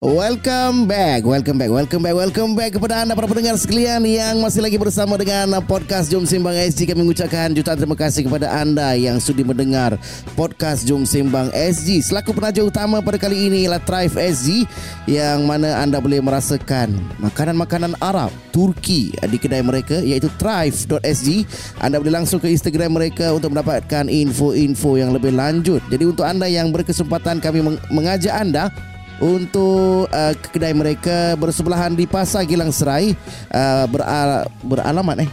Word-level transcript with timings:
Welcome 0.00 0.88
back, 0.88 1.28
welcome 1.28 1.60
back, 1.60 1.68
welcome 1.68 2.00
back, 2.00 2.16
welcome 2.16 2.56
back 2.56 2.72
kepada 2.72 3.04
anda 3.04 3.12
para 3.12 3.28
pendengar 3.28 3.60
sekalian 3.60 4.00
yang 4.08 4.40
masih 4.40 4.64
lagi 4.64 4.80
bersama 4.80 5.20
dengan 5.20 5.52
podcast 5.68 6.08
Jom 6.08 6.24
Sembang 6.24 6.56
SG. 6.56 6.88
Kami 6.88 7.04
mengucapkan 7.04 7.52
jutaan 7.52 7.76
terima 7.76 7.92
kasih 7.92 8.24
kepada 8.24 8.48
anda 8.48 8.96
yang 8.96 9.20
sudi 9.20 9.44
mendengar 9.44 10.00
podcast 10.32 10.88
Jom 10.88 11.04
Sembang 11.04 11.52
SG. 11.52 12.00
Selaku 12.00 12.32
penaja 12.32 12.64
utama 12.64 13.04
pada 13.04 13.20
kali 13.20 13.52
ini 13.52 13.68
ialah 13.68 13.76
Thrive 13.84 14.16
SG 14.16 14.64
yang 15.04 15.44
mana 15.44 15.84
anda 15.84 16.00
boleh 16.00 16.24
merasakan 16.24 16.96
makanan-makanan 17.20 17.92
Arab, 18.00 18.32
Turki 18.56 19.12
di 19.12 19.36
kedai 19.36 19.60
mereka 19.60 20.00
iaitu 20.00 20.32
thrive.sg. 20.40 21.28
Anda 21.76 22.00
boleh 22.00 22.24
langsung 22.24 22.40
ke 22.40 22.48
Instagram 22.48 22.96
mereka 22.96 23.36
untuk 23.36 23.52
mendapatkan 23.52 24.08
info-info 24.08 24.96
yang 24.96 25.12
lebih 25.12 25.36
lanjut. 25.36 25.84
Jadi 25.92 26.08
untuk 26.08 26.24
anda 26.24 26.48
yang 26.48 26.72
berkesempatan 26.72 27.44
kami 27.44 27.60
meng- 27.60 27.84
mengajak 27.92 28.32
anda 28.32 28.72
untuk 29.20 30.08
uh, 30.08 30.34
kedai 30.50 30.72
mereka 30.72 31.36
bersebelahan 31.36 31.92
di 31.92 32.08
Pasar 32.08 32.48
Gilang 32.48 32.72
Serai. 32.72 33.12
Uh, 33.52 33.84
beral- 33.86 34.48
beralamat 34.64 35.28
eh? 35.28 35.30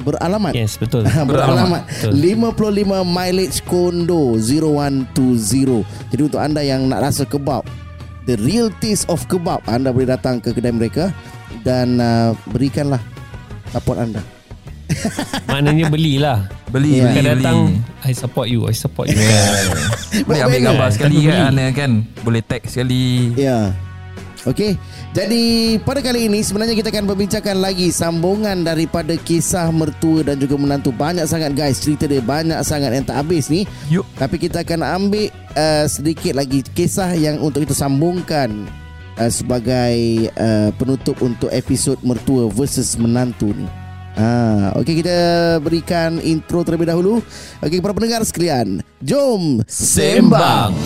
Beralamat? 0.00 0.56
Yes, 0.56 0.80
betul. 0.80 1.04
beralamat. 1.28 1.84
Betul. 1.84 2.16
55 2.56 3.04
mileage 3.04 3.60
kondo 3.68 4.40
0120 4.40 5.84
jadi 6.08 6.22
untuk 6.24 6.40
anda 6.40 6.64
yang 6.64 6.88
nak 6.88 7.04
rasa 7.04 7.28
kebab 7.28 7.68
the 8.24 8.40
real 8.40 8.72
taste 8.80 9.04
of 9.12 9.20
kebab 9.28 9.60
anda 9.68 9.92
boleh 9.92 10.08
datang 10.08 10.40
ke 10.40 10.56
kedai 10.56 10.72
mereka 10.72 11.12
dan 11.66 12.00
uh, 12.00 12.32
berikanlah 12.48 13.00
support 13.74 14.00
anda 14.00 14.24
Maknanya 15.46 15.86
belilah. 15.88 16.38
Beli, 16.68 16.98
Ya. 16.98 17.04
beli, 17.04 17.14
Kan 17.14 17.24
beli. 17.24 17.30
datang, 17.42 17.58
I 18.02 18.12
support 18.12 18.46
you, 18.46 18.60
I 18.64 18.74
support 18.74 19.06
you. 19.06 19.18
Boleh 20.26 20.42
ambil 20.42 20.60
gambar 20.64 20.88
sekali 20.90 21.16
Beli. 21.16 21.28
kan 21.28 21.50
Ana 21.50 21.64
kan 21.70 21.90
Boleh 22.22 22.42
tag 22.42 22.62
sekali 22.64 23.34
Ya. 23.34 23.74
Okey. 24.42 24.72
Jadi 25.12 25.42
pada 25.84 26.00
kali 26.00 26.24
ini 26.24 26.40
sebenarnya 26.40 26.72
kita 26.72 26.88
akan 26.88 27.04
berbincangkan 27.04 27.60
lagi 27.60 27.92
sambungan 27.92 28.64
daripada 28.64 29.12
kisah 29.14 29.68
mertua 29.68 30.24
dan 30.24 30.40
juga 30.40 30.56
menantu 30.56 30.88
banyak 30.90 31.28
sangat 31.28 31.52
guys 31.52 31.76
cerita 31.76 32.08
dia 32.08 32.24
banyak 32.24 32.56
sangat 32.62 32.94
yang 32.94 33.04
tak 33.04 33.20
habis 33.20 33.52
ni. 33.52 33.68
Yuk 33.92 34.06
Tapi 34.16 34.40
kita 34.40 34.64
akan 34.64 34.80
ambil 34.80 35.28
uh, 35.52 35.84
sedikit 35.84 36.32
lagi 36.32 36.64
kisah 36.64 37.12
yang 37.12 37.36
untuk 37.36 37.68
kita 37.68 37.76
sambungkan 37.76 38.64
uh, 39.20 39.28
sebagai 39.28 39.98
uh, 40.32 40.72
penutup 40.72 41.20
untuk 41.20 41.52
episod 41.52 42.00
mertua 42.00 42.48
versus 42.48 42.96
menantu 42.96 43.52
ni. 43.52 43.68
Ah, 44.20 44.76
okey 44.76 45.00
kita 45.00 45.16
berikan 45.64 46.20
intro 46.20 46.60
terlebih 46.60 46.92
dahulu. 46.92 47.24
Okey 47.64 47.80
para 47.80 47.96
pendengar 47.96 48.20
sekalian, 48.20 48.84
jom 49.00 49.64
sembang. 49.64 50.76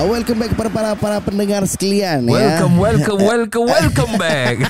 Uh, 0.00 0.08
welcome 0.08 0.40
back 0.40 0.48
kepada 0.56 0.72
para 0.72 0.90
para 0.96 1.20
pendengar 1.20 1.60
sekalian 1.68 2.24
ya. 2.24 2.32
Welcome, 2.32 2.74
welcome, 2.80 3.20
welcome, 3.28 3.66
welcome 3.68 4.12
back 4.16 4.56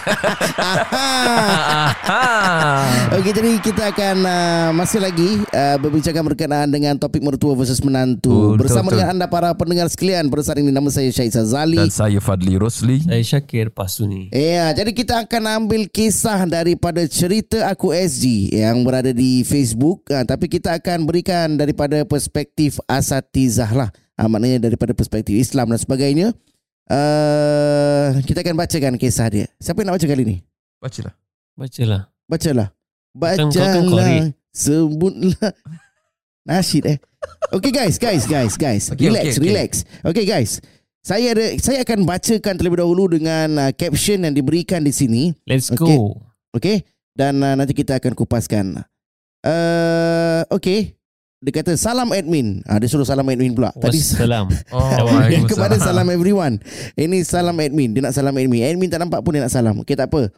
Okey 3.15 3.31
jadi 3.31 3.51
kita 3.63 3.95
akan 3.95 4.17
uh, 4.27 4.69
masih 4.75 4.99
lagi 4.99 5.39
uh, 5.55 5.79
berbincangkan 5.79 6.35
berkenaan 6.35 6.67
dengan 6.75 6.99
topik 6.99 7.23
mertua 7.23 7.55
versus 7.55 7.79
menantu 7.79 8.59
Betul, 8.59 8.59
bersama 8.59 8.91
betul, 8.91 8.99
dengan 8.99 9.09
anda 9.15 9.31
para 9.31 9.55
pendengar 9.55 9.87
sekalian 9.87 10.27
pada 10.35 10.43
saat 10.43 10.59
ini 10.59 10.75
nama 10.75 10.91
saya 10.91 11.15
Syed 11.15 11.31
Sazali. 11.31 11.79
Dan 11.79 11.95
saya 11.95 12.19
Fadli 12.19 12.59
Rosli 12.59 13.07
Saya 13.07 13.23
Syakir 13.23 13.71
Pasuni. 13.71 14.35
Ya, 14.35 14.75
jadi 14.75 14.91
kita 14.91 15.31
akan 15.31 15.63
ambil 15.63 15.87
kisah 15.87 16.43
daripada 16.43 17.07
cerita 17.07 17.71
aku 17.71 17.95
SG 17.95 18.51
yang 18.51 18.83
berada 18.83 19.15
di 19.15 19.47
Facebook, 19.47 20.11
uh, 20.11 20.27
tapi 20.27 20.51
kita 20.51 20.75
akan 20.83 21.07
berikan 21.07 21.55
daripada 21.55 22.03
perspektif 22.03 22.83
asatizah 22.91 23.71
lah. 23.71 23.95
Uh, 24.21 24.29
maknanya 24.29 24.69
daripada 24.69 24.93
perspektif 24.93 25.33
Islam 25.33 25.73
dan 25.73 25.81
sebagainya. 25.81 26.37
Uh, 26.91 28.21
kita 28.29 28.45
akan 28.45 28.59
bacakan 28.61 29.01
kisah 29.01 29.33
dia. 29.33 29.47
Siapa 29.57 29.81
yang 29.81 29.95
nak 29.95 29.97
baca 29.97 30.07
kali 30.11 30.23
ni? 30.29 30.37
Bacalah 30.77 31.15
Bacalah. 31.57 32.03
Bacalah. 32.29 32.69
Bacalah. 33.13 34.33
Sebutlah. 34.53 35.53
Nasyid 36.45 36.85
eh. 36.89 36.99
Okay 37.53 37.69
guys, 37.69 38.01
guys, 38.01 38.25
guys, 38.25 38.57
guys. 38.57 38.89
Okay, 38.89 39.13
relax, 39.13 39.25
okay, 39.25 39.33
okay. 39.37 39.49
relax. 39.49 39.71
Okay 40.01 40.25
guys. 40.25 40.51
Saya 41.01 41.33
ada 41.33 41.47
saya 41.57 41.81
akan 41.85 42.05
bacakan 42.05 42.55
terlebih 42.61 42.81
dahulu 42.85 43.09
dengan 43.09 43.49
uh, 43.57 43.73
caption 43.73 44.21
yang 44.25 44.37
diberikan 44.37 44.85
di 44.85 44.93
sini. 44.93 45.33
Let's 45.49 45.73
Okay. 45.73 45.97
go. 45.97 46.17
Okay 46.53 46.85
Dan 47.17 47.41
uh, 47.41 47.55
nanti 47.55 47.73
kita 47.73 47.97
akan 48.03 48.13
kupaskan 48.13 48.83
uh, 49.47 50.43
Okay 50.51 51.00
Dia 51.41 51.53
kata 51.57 51.73
salam 51.73 52.13
admin. 52.13 52.61
Ah, 52.69 52.77
Dia 52.77 52.85
suruh 52.85 53.09
salam 53.09 53.25
admin 53.25 53.57
pula. 53.57 53.73
Tadi 53.73 53.97
Wassalam. 53.97 54.53
Oh 54.77 54.93
kepada 55.51 55.81
salam 55.81 56.05
everyone. 56.13 56.61
Ini 57.01 57.25
salam 57.25 57.57
admin. 57.57 57.97
Dia 57.97 58.05
nak 58.05 58.13
salam 58.13 58.37
admin. 58.37 58.61
Admin 58.61 58.93
tak 58.93 59.01
nampak 59.01 59.25
pun 59.25 59.33
dia 59.33 59.41
nak 59.41 59.53
salam. 59.53 59.81
Okay 59.81 59.97
tak 59.97 60.13
apa. 60.13 60.29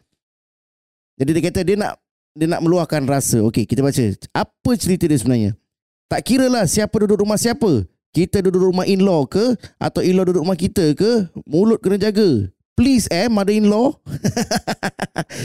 Jadi 1.19 1.31
dia 1.35 1.43
kata 1.51 1.61
dia 1.67 1.77
nak 1.77 1.99
Dia 2.33 2.47
nak 2.47 2.63
meluahkan 2.63 3.03
rasa. 3.05 3.43
Okay 3.51 3.67
kita 3.67 3.83
baca. 3.83 3.99
Apa 4.31 4.71
cerita 4.79 5.11
dia 5.11 5.19
sebenarnya? 5.19 5.59
Tak 6.07 6.23
kira 6.23 6.47
lah 6.47 6.71
siapa 6.71 6.95
duduk 7.03 7.27
rumah 7.27 7.37
siapa. 7.37 7.83
Kita 8.15 8.39
duduk 8.39 8.71
rumah 8.71 8.87
in-law 8.87 9.27
ke? 9.27 9.59
Atau 9.83 10.07
in-law 10.07 10.23
duduk 10.23 10.47
rumah 10.47 10.57
kita 10.57 10.95
ke? 10.95 11.27
Mulut 11.45 11.83
kena 11.83 11.99
jaga. 11.99 12.47
Please 12.73 13.05
eh 13.13 13.29
mother-in-law 13.29 13.93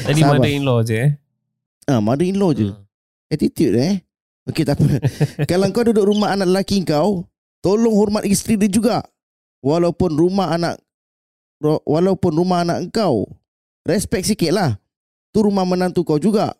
Tadi 0.07 0.22
Sabar. 0.23 0.40
mother-in-law 0.40 0.79
je 0.79 0.96
eh. 0.96 1.09
Ah, 1.90 2.00
mother-in-law 2.00 2.56
je. 2.56 2.72
Ah. 2.72 2.79
Attitude 3.28 3.75
eh 3.75 3.94
Okey 4.47 4.63
tak 4.63 4.80
apa. 4.80 5.03
Kalau 5.50 5.68
kau 5.75 5.84
duduk 5.84 6.08
rumah 6.08 6.31
anak 6.31 6.47
lelaki 6.47 6.81
kau 6.88 7.28
Tolong 7.59 7.96
hormat 7.97 8.24
isteri 8.24 8.56
dia 8.56 8.72
juga. 8.72 9.03
Walaupun 9.59 10.16
rumah 10.16 10.56
anak 10.56 10.80
Walaupun 11.84 12.31
rumah 12.31 12.63
anak 12.63 12.88
kau 12.96 13.28
Respect 13.84 14.30
sikit 14.30 14.56
lah. 14.56 14.80
Tu 15.35 15.40
rumah 15.44 15.68
menantu 15.68 16.08
kau 16.08 16.19
juga. 16.19 16.56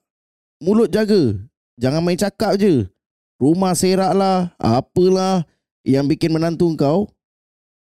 Mulut 0.59 0.92
jaga. 0.92 1.38
Jangan 1.80 2.02
main 2.03 2.20
cakap 2.20 2.59
je. 2.59 2.90
Rumah 3.38 3.78
serak 3.78 4.12
lah 4.18 4.52
Apalah 4.58 5.46
Yang 5.86 6.18
bikin 6.18 6.36
menantu 6.36 6.74
kau. 6.75 7.08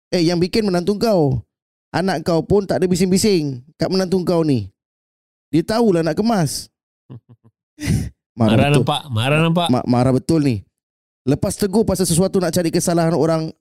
Eh 0.09 0.25
yang 0.25 0.41
bikin 0.41 0.66
menantu 0.66 0.97
kau. 0.97 1.44
Anak 1.91 2.23
kau 2.23 2.39
pun 2.41 2.63
tak 2.63 2.81
ada 2.81 2.85
bising-bising 2.88 3.62
Kat 3.75 3.91
menantu 3.91 4.23
kau 4.23 4.41
ni. 4.41 4.72
Dia 5.51 5.62
tahulah 5.62 6.01
nak 6.01 6.16
kemas 6.16 6.72
Marah 8.31 8.72
betul. 8.72 8.74
nampak, 8.84 9.02
marah 9.12 9.40
nampak. 9.44 9.68
Ma- 9.68 9.88
marah 9.88 10.14
betul 10.16 10.42
ni. 10.44 10.56
Lepas 11.28 11.59
tegur 11.59 11.86
pasal 11.86 12.08
sesuatu 12.08 12.42
nak 12.42 12.56
cari 12.56 12.74
kesalahan 12.74 13.14
orang 13.14 13.52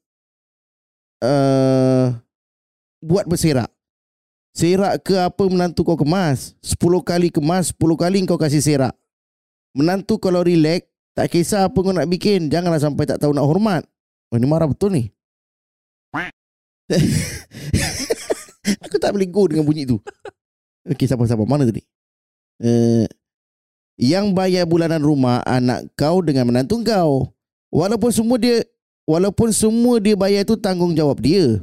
uh, 1.20 2.14
buat 3.04 3.28
berserak. 3.28 3.68
Serak 4.50 5.06
ke 5.06 5.14
apa 5.14 5.42
menantu 5.46 5.86
kau 5.86 5.98
kemas? 5.98 6.58
10 6.64 6.80
kali 7.06 7.28
kemas, 7.30 7.70
10 7.70 7.94
kali 7.94 8.18
kau 8.26 8.40
kasih 8.40 8.62
serak. 8.62 8.94
Menantu 9.76 10.18
kalau 10.18 10.42
relax, 10.42 10.88
tak 11.14 11.30
kisah 11.30 11.70
apa 11.70 11.78
kau 11.78 11.94
nak 11.94 12.08
bikin, 12.10 12.50
janganlah 12.50 12.82
sampai 12.82 13.06
tak 13.06 13.22
tahu 13.22 13.30
nak 13.30 13.46
hormat. 13.46 13.86
Oh, 14.30 14.38
ini 14.38 14.46
marah 14.46 14.66
betul 14.66 14.94
ni. 14.94 15.10
Aku 18.86 18.96
tak 18.98 19.14
boleh 19.14 19.28
go 19.30 19.46
dengan 19.46 19.62
bunyi 19.62 19.86
tu. 19.86 20.02
Okey, 20.86 21.06
sabar-sabar. 21.06 21.46
Mana 21.46 21.66
tadi? 21.66 21.82
Uh, 22.60 23.06
yang 24.00 24.32
bayar 24.32 24.64
bulanan 24.64 25.04
rumah 25.04 25.44
anak 25.44 25.84
kau 25.92 26.24
dengan 26.24 26.48
menantu 26.48 26.80
kau. 26.80 27.28
Walaupun 27.68 28.08
semua 28.08 28.40
dia 28.40 28.64
walaupun 29.04 29.52
semua 29.52 30.00
dia 30.00 30.16
bayar 30.16 30.48
tu 30.48 30.56
tanggungjawab 30.56 31.20
dia. 31.20 31.60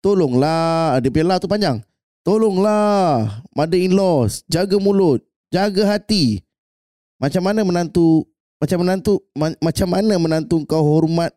Tolonglah, 0.00 0.96
dia 1.04 1.12
punya 1.12 1.36
lah 1.36 1.38
tu 1.40 1.48
panjang. 1.48 1.84
Tolonglah, 2.24 3.44
mother-in-laws, 3.52 4.48
jaga 4.48 4.80
mulut, 4.80 5.20
jaga 5.52 5.84
hati. 5.96 6.40
Macam 7.20 7.44
mana 7.44 7.60
menantu 7.60 8.24
macam 8.56 8.80
menantu 8.80 9.20
ma- 9.36 9.60
macam 9.60 9.88
mana 9.92 10.14
menantu 10.16 10.64
kau 10.64 10.80
hormat 10.80 11.36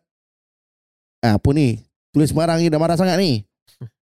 ah, 1.20 1.36
apa 1.36 1.48
ni? 1.52 1.84
Tulis 2.08 2.32
sembarang 2.32 2.56
ni 2.64 2.72
dah 2.72 2.80
marah 2.80 2.96
sangat 2.96 3.20
ni. 3.20 3.44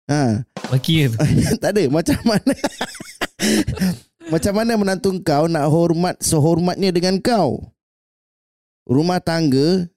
Ha. 0.09 0.41
Maki 0.73 1.05
je 1.05 1.07
tu. 1.13 1.19
tak 1.63 1.77
ada 1.77 1.85
macam 1.93 2.17
mana 2.25 2.55
Macam 4.31 4.63
mana 4.63 4.79
menantu 4.79 5.11
kau 5.27 5.51
nak 5.51 5.67
hormat 5.67 6.15
sehormatnya 6.23 6.95
dengan 6.95 7.19
kau? 7.19 7.75
Rumah 8.87 9.19
tangga 9.19 9.91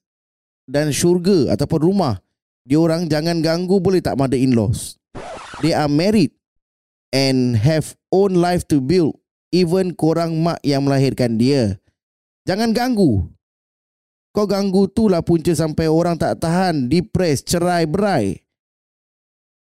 dan 0.65 0.89
syurga 0.89 1.53
ataupun 1.53 1.80
rumah. 1.85 2.18
Dia 2.65 2.81
orang 2.81 3.06
jangan 3.06 3.45
ganggu 3.45 3.77
boleh 3.77 4.01
tak 4.01 4.18
mother 4.18 4.41
in-laws. 4.41 4.97
They 5.62 5.69
are 5.77 5.85
married 5.85 6.33
and 7.13 7.53
have 7.62 7.94
own 8.09 8.33
life 8.33 8.65
to 8.74 8.81
build. 8.81 9.13
Even 9.53 9.94
korang 9.94 10.41
mak 10.41 10.57
yang 10.65 10.81
melahirkan 10.81 11.38
dia. 11.38 11.77
Jangan 12.50 12.74
ganggu. 12.74 13.30
Kau 14.33 14.50
ganggu 14.50 14.89
tu 14.89 15.13
lah 15.13 15.21
punca 15.21 15.53
sampai 15.53 15.85
orang 15.85 16.18
tak 16.18 16.41
tahan, 16.41 16.89
depres, 16.89 17.45
cerai, 17.45 17.85
berai. 17.85 18.41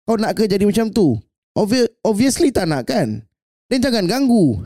Kau 0.08 0.16
nak 0.16 0.32
ke 0.32 0.48
jadi 0.48 0.64
macam 0.64 0.88
tu? 0.88 1.20
Obvi- 1.52 1.92
obviously 2.00 2.48
tak 2.48 2.72
nak 2.72 2.88
kan? 2.88 3.20
Dan 3.72 3.80
jangan 3.80 4.04
ganggu. 4.04 4.60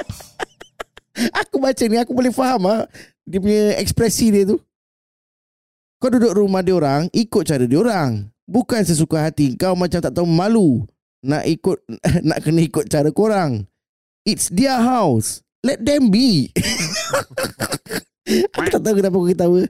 aku 1.44 1.60
baca 1.60 1.84
ni, 1.84 2.00
aku 2.00 2.16
boleh 2.16 2.32
faham 2.32 2.64
ah 2.64 2.88
dia 3.28 3.36
punya 3.36 3.76
ekspresi 3.76 4.32
dia 4.32 4.48
tu. 4.48 4.56
Kau 6.00 6.08
duduk 6.08 6.32
rumah 6.32 6.64
dia 6.64 6.72
orang, 6.72 7.12
ikut 7.12 7.44
cara 7.44 7.68
dia 7.68 7.76
orang. 7.76 8.32
Bukan 8.48 8.80
sesuka 8.80 9.20
hati 9.20 9.60
kau 9.60 9.76
macam 9.76 10.00
tak 10.00 10.16
tahu 10.16 10.24
malu 10.24 10.88
nak 11.20 11.44
ikut 11.44 11.84
nak 12.32 12.40
kena 12.40 12.64
ikut 12.64 12.88
cara 12.88 13.12
korang. 13.12 13.68
It's 14.24 14.48
their 14.48 14.80
house. 14.80 15.44
Let 15.60 15.84
them 15.84 16.08
be. 16.08 16.48
aku 18.56 18.68
tak 18.72 18.82
tahu 18.82 19.04
kenapa 19.04 19.16
aku 19.20 19.28
ketawa. 19.36 19.60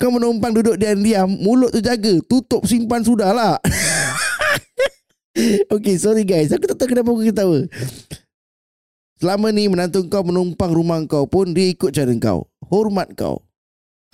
Kau 0.00 0.08
menumpang 0.08 0.56
duduk 0.56 0.80
diam-diam, 0.80 1.28
mulut 1.30 1.68
tu 1.68 1.84
jaga, 1.84 2.16
tutup 2.24 2.64
simpan 2.64 3.04
sudahlah. 3.04 3.60
okay, 5.74 5.94
sorry 5.96 6.24
guys. 6.24 6.50
Aku 6.50 6.64
tak 6.66 6.76
tahu 6.76 6.88
kenapa 6.90 7.08
aku 7.10 7.22
ketawa. 7.24 7.64
Selama 9.18 9.50
ni 9.50 9.66
menantu 9.66 10.06
kau 10.06 10.22
menumpang 10.22 10.70
rumah 10.70 11.02
kau 11.04 11.26
pun 11.26 11.50
dia 11.50 11.66
ikut 11.70 11.90
cara 11.90 12.10
kau. 12.22 12.46
Hormat 12.70 13.10
kau. 13.18 13.42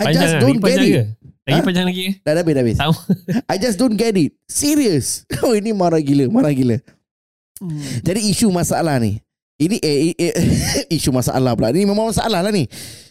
I 0.01 0.11
Panjang 0.11 0.23
just 0.23 0.35
lah. 0.35 0.41
don't 0.43 0.61
get 0.61 0.79
it. 0.81 0.91
ke? 0.91 1.03
Lagi 1.45 1.61
Ha? 1.61 1.61
panjang 1.61 1.87
lagi 1.87 2.01
ke? 2.01 2.13
Dah 2.25 2.33
dah 2.33 2.41
habis, 2.41 2.55
dah 2.57 2.63
habis. 2.65 2.77
Sama. 2.81 2.97
I 3.53 3.57
just 3.61 3.77
don't 3.77 3.95
get 3.95 4.17
it. 4.17 4.33
Serious. 4.49 5.29
Oh 5.45 5.53
ini 5.53 5.77
marah 5.77 6.01
gila, 6.01 6.27
marah 6.33 6.51
gila. 6.51 6.81
Jadi 8.01 8.21
isu 8.33 8.49
masalah 8.49 8.97
ni. 8.97 9.21
Ini 9.61 9.77
eh, 9.79 9.97
eh, 10.19 10.33
eh, 10.35 10.35
isu 10.91 11.13
masalah 11.15 11.53
pula. 11.55 11.71
Ini 11.71 11.87
memang 11.87 12.11
masalah 12.11 12.41
lah 12.43 12.51
ni. 12.51 12.67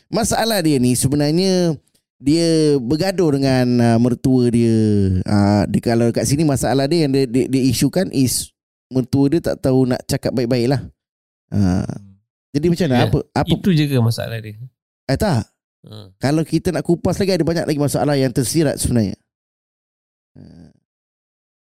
Masalah 0.10 0.60
dia 0.60 0.82
ni 0.82 0.98
sebenarnya 0.98 1.78
dia 2.18 2.48
bergaduh 2.78 3.30
dengan 3.32 3.66
uh, 3.80 3.98
mertua 3.98 4.48
dia. 4.48 4.76
Uh, 5.22 5.64
dia. 5.66 5.82
Kalau 5.84 6.10
kat 6.10 6.24
sini 6.24 6.44
masalah 6.44 6.86
dia 6.86 7.04
yang 7.04 7.12
dia, 7.12 7.26
dia, 7.26 7.46
dia 7.46 7.62
isukan 7.64 8.10
is 8.10 8.52
mertua 8.88 9.28
dia 9.28 9.42
tak 9.42 9.60
tahu 9.60 9.86
nak 9.86 10.04
cakap 10.04 10.32
baik-baik 10.32 10.70
lah. 10.70 10.82
Uh, 11.48 11.86
jadi 12.52 12.68
macam 12.68 12.86
mana? 12.88 12.96
Ya. 12.96 13.06
Apa? 13.08 13.20
apa 13.34 13.50
Itu 13.50 13.70
je 13.70 13.86
ke 13.86 13.98
masalah 13.98 14.38
dia? 14.38 14.54
eh, 15.04 15.18
tak. 15.18 15.50
Ha. 15.84 16.16
Kalau 16.16 16.42
kita 16.42 16.72
nak 16.72 16.82
kupas 16.82 17.18
lagi 17.18 17.34
ada 17.34 17.44
banyak 17.44 17.66
lagi 17.66 17.76
masalah 17.76 18.14
yang 18.14 18.30
tersirat 18.30 18.78
sebenarnya. 18.78 19.18
Uh, 20.34 20.72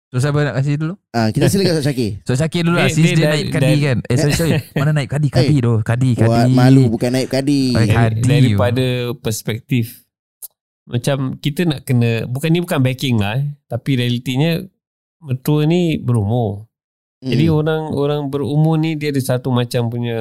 So 0.09 0.17
siapa 0.17 0.41
nak 0.41 0.57
kasih 0.57 0.73
dulu? 0.75 0.97
uh, 1.13 1.29
kita 1.29 1.45
silakan 1.53 1.73
Ustaz 1.77 1.85
Syakir. 1.85 2.11
So 2.25 2.33
Syakir 2.33 2.65
dulu 2.65 2.75
lah 2.75 2.89
Since 2.89 2.97
dia 3.07 3.15
dia, 3.15 3.29
naik 3.29 3.45
kadi 3.47 3.61
dari- 3.63 3.83
kan 3.85 3.97
Eh 4.03 4.15
sorry 4.17 4.33
sorry 4.33 4.51
Mana 4.81 4.89
naik 4.91 5.05
kadi 5.07 5.27
Kadi 5.29 5.53
Eh, 5.53 5.61
tu 5.61 5.73
Kadi 5.79 6.09
Kadi 6.17 6.25
Buat 6.25 6.49
malu 6.49 6.83
bukan 6.89 7.09
naik 7.13 7.29
kadi. 7.29 7.61
Hadi. 7.77 8.25
daripada 8.25 8.85
perspektif 9.15 10.08
macam 10.89 11.37
kita 11.37 11.69
nak 11.69 11.85
kena 11.85 12.25
bukan 12.25 12.49
ni 12.49 12.59
bukan 12.65 12.81
backing 12.81 13.21
lah 13.21 13.37
eh, 13.37 13.53
tapi 13.69 13.93
realitinya 13.93 14.57
mertua 15.21 15.69
ni 15.69 16.01
berumur. 16.01 16.65
Hmm. 17.21 17.29
Jadi 17.29 17.45
orang 17.51 17.93
orang 17.93 18.21
berumur 18.33 18.81
ni 18.81 18.97
dia 18.97 19.13
ada 19.13 19.21
satu 19.21 19.53
macam 19.53 19.91
punya 19.91 20.17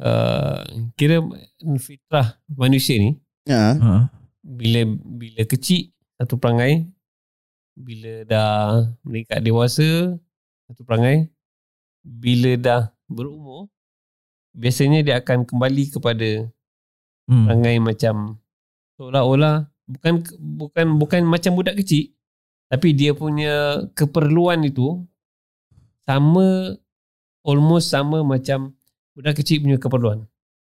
uh, 0.00 0.58
kira 0.96 1.20
fitrah 1.76 2.38
manusia 2.48 2.96
ni 2.96 3.18
ha. 3.50 3.74
Ha. 3.76 3.92
bila 4.40 4.86
bila 5.04 5.42
kecil 5.44 5.90
satu 6.16 6.38
perangai 6.40 6.86
bila 7.76 8.24
dah 8.24 8.88
meningkat 9.04 9.42
dewasa 9.44 10.16
satu 10.70 10.86
perangai 10.86 11.28
bila 12.00 12.56
dah 12.56 12.82
berumur 13.10 13.68
biasanya 14.56 15.02
dia 15.04 15.20
akan 15.20 15.44
kembali 15.44 15.84
kepada 15.92 16.48
Hmm. 17.26 17.42
perangai 17.42 17.82
macam 17.82 18.38
seolah-olah 18.96 19.68
bukan 19.86 20.24
bukan 20.36 20.86
bukan 20.98 21.20
macam 21.22 21.54
budak 21.54 21.78
kecil 21.78 22.10
tapi 22.66 22.96
dia 22.98 23.14
punya 23.14 23.86
keperluan 23.94 24.66
itu 24.66 25.06
sama 26.06 26.74
almost 27.46 27.94
sama 27.94 28.26
macam 28.26 28.74
budak 29.14 29.38
kecil 29.38 29.62
punya 29.62 29.78
keperluan. 29.78 30.26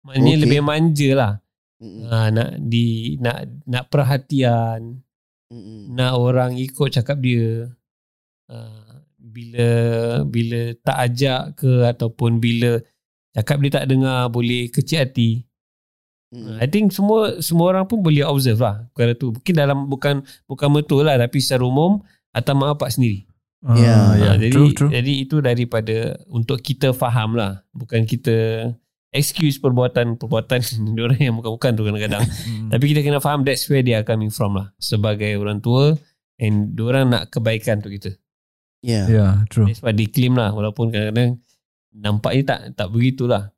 Maknanya 0.06 0.36
okay. 0.38 0.44
lebih 0.45 0.62
manja 0.62 1.10
lah. 1.18 1.33
Mm-mm. 1.80 2.06
Ha, 2.12 2.30
nak 2.30 2.50
di 2.60 3.16
nak 3.24 3.48
nak 3.66 3.83
perhatian, 3.88 5.00
Mm-mm. 5.50 5.95
nak 5.95 6.13
orang 6.15 6.56
ikut 6.60 6.94
cakap 6.94 7.18
dia. 7.19 7.68
Ha, 8.51 8.57
bila 9.19 9.69
bila 10.24 10.75
tak 10.80 10.98
ajak 11.10 11.42
ke 11.60 11.72
ataupun 11.89 12.38
bila 12.38 12.80
cakap 13.33 13.57
dia 13.63 13.72
tak 13.81 13.88
dengar 13.89 14.30
boleh 14.30 14.69
kecil 14.69 15.04
hati. 15.04 15.44
Mm-mm. 16.30 16.62
I 16.62 16.70
think 16.70 16.94
semua 16.94 17.42
semua 17.42 17.74
orang 17.74 17.90
pun 17.90 18.06
boleh 18.06 18.22
observe 18.22 18.62
lah 18.62 18.86
perkara 18.94 19.18
tu. 19.18 19.34
Mungkin 19.34 19.54
dalam 19.58 19.90
bukan 19.90 20.22
bukan 20.46 20.68
betul 20.70 21.02
lah 21.02 21.18
tapi 21.18 21.42
secara 21.42 21.66
umum 21.66 22.06
atau 22.30 22.54
mak 22.54 22.78
bapak 22.78 22.94
sendiri. 22.94 23.26
Ah, 23.66 23.76
Ya, 23.76 23.96
ya, 24.16 24.30
Ha, 24.31 24.40
jadi 24.40 24.54
True 24.56 24.72
true 24.72 24.90
jadi 24.94 25.14
itu 25.26 25.42
daripada 25.42 26.16
untuk 26.30 26.62
kita 26.62 26.94
faham 26.94 27.34
lah. 27.34 27.66
Bukan 27.74 28.06
kita 28.06 28.70
excuse 29.10 29.58
perbuatan-perbuatan 29.58 30.60
orang 31.10 31.18
yang 31.20 31.36
bukan-bukan 31.42 31.72
tu 31.74 31.84
kadang-kadang. 31.84 32.24
Hmm. 32.46 32.70
tapi 32.70 32.94
kita 32.94 33.02
kena 33.02 33.18
faham 33.18 33.42
that's 33.42 33.66
where 33.66 33.82
they 33.82 33.98
are 33.98 34.06
coming 34.06 34.30
from 34.30 34.54
lah. 34.54 34.70
Sebagai 34.78 35.34
orang 35.42 35.66
tua 35.66 35.98
and 36.38 36.78
orang 36.78 37.10
nak 37.10 37.34
kebaikan 37.34 37.82
untuk 37.82 37.98
kita. 37.98 38.12
Ya. 38.86 39.10
Ya 39.10 39.28
true 39.50 39.66
That's 39.66 39.82
why 39.82 39.98
they 39.98 40.06
claim 40.08 40.38
lah 40.38 40.54
walaupun 40.54 40.94
kadang-kadang 40.94 41.42
nampaknya 41.90 42.42
tak 42.46 42.60
tak 42.78 42.88
begitulah. 42.94 43.50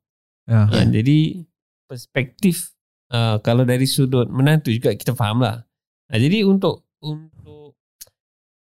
Ya. 0.48 0.72
Ha, 0.72 0.88
jadi 0.88 1.46
perspektif 1.92 2.72
uh, 3.12 3.44
kalau 3.44 3.68
dari 3.68 3.84
sudut 3.84 4.32
menantu 4.32 4.72
juga 4.72 4.96
kita 4.96 5.12
faham 5.12 5.44
lah. 5.44 5.68
Ha, 6.08 6.16
jadi 6.16 6.48
untuk 6.48 6.88
untuk 7.04 7.76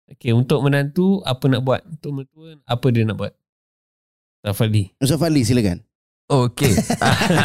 okay, 0.10 0.34
untuk 0.34 0.66
menantu 0.66 1.22
apa 1.22 1.46
nak 1.46 1.62
buat? 1.62 1.86
Untuk 1.86 2.12
mertua 2.18 2.58
apa 2.66 2.86
dia 2.90 3.06
nak 3.06 3.22
buat? 3.22 3.34
Tafadli. 4.42 4.90
Ustaz 4.98 5.22
Fadli 5.22 5.46
silakan. 5.46 5.86
Okay 6.30 6.78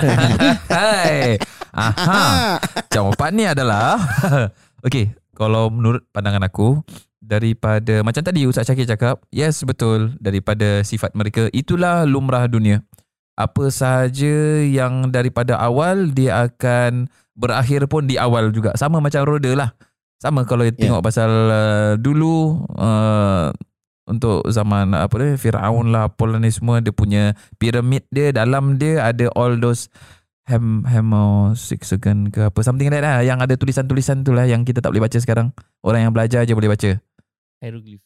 Hai 0.77 1.41
Aha 1.73 2.61
Jawapan 2.93 3.33
ni 3.33 3.45
adalah 3.49 3.97
Okay 4.87 5.17
Kalau 5.33 5.73
menurut 5.73 6.05
pandangan 6.13 6.45
aku 6.45 6.85
Daripada 7.17 8.05
Macam 8.05 8.21
tadi 8.21 8.45
Ustaz 8.45 8.69
Syakir 8.69 8.85
cakap 8.85 9.25
Yes 9.33 9.65
betul 9.65 10.13
Daripada 10.21 10.85
sifat 10.85 11.17
mereka 11.17 11.49
Itulah 11.57 12.05
lumrah 12.05 12.45
dunia 12.45 12.85
Apa 13.35 13.71
sahaja 13.71 14.63
Yang 14.63 15.11
daripada 15.11 15.59
awal 15.59 16.11
Dia 16.15 16.49
akan 16.49 17.11
Berakhir 17.35 17.91
pun 17.91 18.07
di 18.07 18.15
awal 18.15 18.55
juga 18.55 18.75
Sama 18.79 19.03
macam 19.03 19.27
roda 19.27 19.53
lah 19.55 19.71
Sama 20.23 20.47
kalau 20.47 20.67
yeah. 20.67 20.75
tengok 20.75 21.03
pasal 21.03 21.31
uh, 21.51 21.93
Dulu 21.99 22.67
uh, 22.79 23.51
Untuk 24.07 24.47
zaman 24.51 24.95
Apa 24.95 25.15
dia 25.19 25.35
Fir'aun 25.35 25.91
lah 25.91 26.11
Apolla 26.11 26.39
ni 26.39 26.55
semua 26.55 26.79
Dia 26.79 26.95
punya 26.95 27.35
Piramid 27.59 28.07
dia 28.15 28.31
Dalam 28.31 28.79
dia 28.79 29.03
ada 29.03 29.31
all 29.35 29.59
those 29.59 29.91
Hem, 30.45 30.85
hemosexagon 30.85 32.29
ke 32.29 32.53
apa 32.53 32.61
Something 32.61 32.93
like 32.93 33.01
that 33.01 33.09
lah 33.09 33.25
Yang 33.25 33.39
ada 33.49 33.55
tulisan-tulisan 33.57 34.29
tu 34.29 34.37
lah 34.37 34.45
Yang 34.45 34.71
kita 34.71 34.85
tak 34.85 34.93
boleh 34.93 35.09
baca 35.09 35.17
sekarang 35.17 35.57
Orang 35.81 36.05
yang 36.05 36.13
belajar 36.13 36.45
je 36.45 36.53
boleh 36.53 36.69
baca 36.69 37.01
Hieroglyph. 37.65 38.05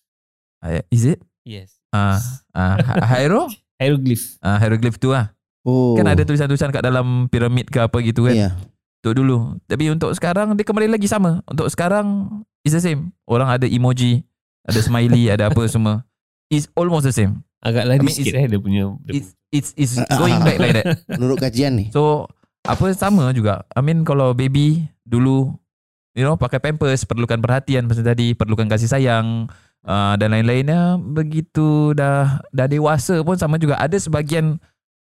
Is 0.95 1.03
it? 1.03 1.19
Yes. 1.43 1.83
Ah, 1.91 2.23
ah, 2.55 2.79
Hiero? 3.11 3.51
Hieroglyph. 3.79 4.39
Ah, 4.43 4.59
hieroglyph 4.59 4.99
tu 4.99 5.15
lah 5.15 5.31
Oh. 5.67 5.99
Kan 5.99 6.07
ada 6.09 6.23
tulisan-tulisan 6.25 6.73
kat 6.73 6.81
dalam 6.81 7.29
piramid 7.29 7.69
ke 7.69 7.83
apa 7.83 7.99
gitu 8.01 8.25
kan 8.25 8.33
Ya. 8.33 8.51
Untuk 9.03 9.21
dulu 9.21 9.59
Tapi 9.69 9.93
untuk 9.93 10.15
sekarang 10.17 10.57
Dia 10.57 10.65
kembali 10.65 10.89
lagi 10.89 11.05
sama 11.05 11.45
Untuk 11.45 11.69
sekarang 11.69 12.41
It's 12.65 12.73
the 12.73 12.81
same 12.81 13.13
Orang 13.29 13.53
ada 13.53 13.69
emoji 13.69 14.25
Ada 14.65 14.81
smiley 14.81 15.29
Ada 15.29 15.53
apa 15.53 15.61
semua 15.75 16.09
It's 16.49 16.73
almost 16.73 17.05
the 17.05 17.13
same 17.13 17.45
Agak 17.61 17.85
lari 17.85 18.01
I 18.01 18.07
mean, 18.07 18.15
sikit 18.15 18.39
eh 18.39 18.47
dia 18.47 18.61
punya. 18.63 18.97
Dia 19.03 19.19
It's 19.19 19.35
it's 19.51 19.71
it's 19.75 19.99
going 20.15 20.39
back 20.41 20.57
like 20.57 20.79
that 20.79 20.87
Menurut 21.19 21.43
kajian 21.43 21.75
ni. 21.75 21.91
So 21.91 22.31
apa 22.63 22.85
sama 22.95 23.33
juga. 23.35 23.67
I 23.75 23.81
mean 23.83 24.07
kalau 24.07 24.31
baby 24.33 24.87
dulu 25.03 25.53
you 26.15 26.23
know 26.23 26.39
pakai 26.39 26.63
pampers 26.63 27.03
perlukan 27.03 27.41
perhatian 27.41 27.89
macam 27.89 28.05
tadi, 28.05 28.37
perlukan 28.37 28.69
kasih 28.71 28.87
sayang 28.87 29.51
uh, 29.85 30.15
dan 30.19 30.35
lain-lainnya 30.35 30.97
begitu 30.99 31.93
dah 31.95 32.43
dah 32.51 32.67
dewasa 32.67 33.21
pun 33.23 33.37
sama 33.39 33.61
juga. 33.61 33.79
Ada 33.79 34.01
sebahagian 34.01 34.59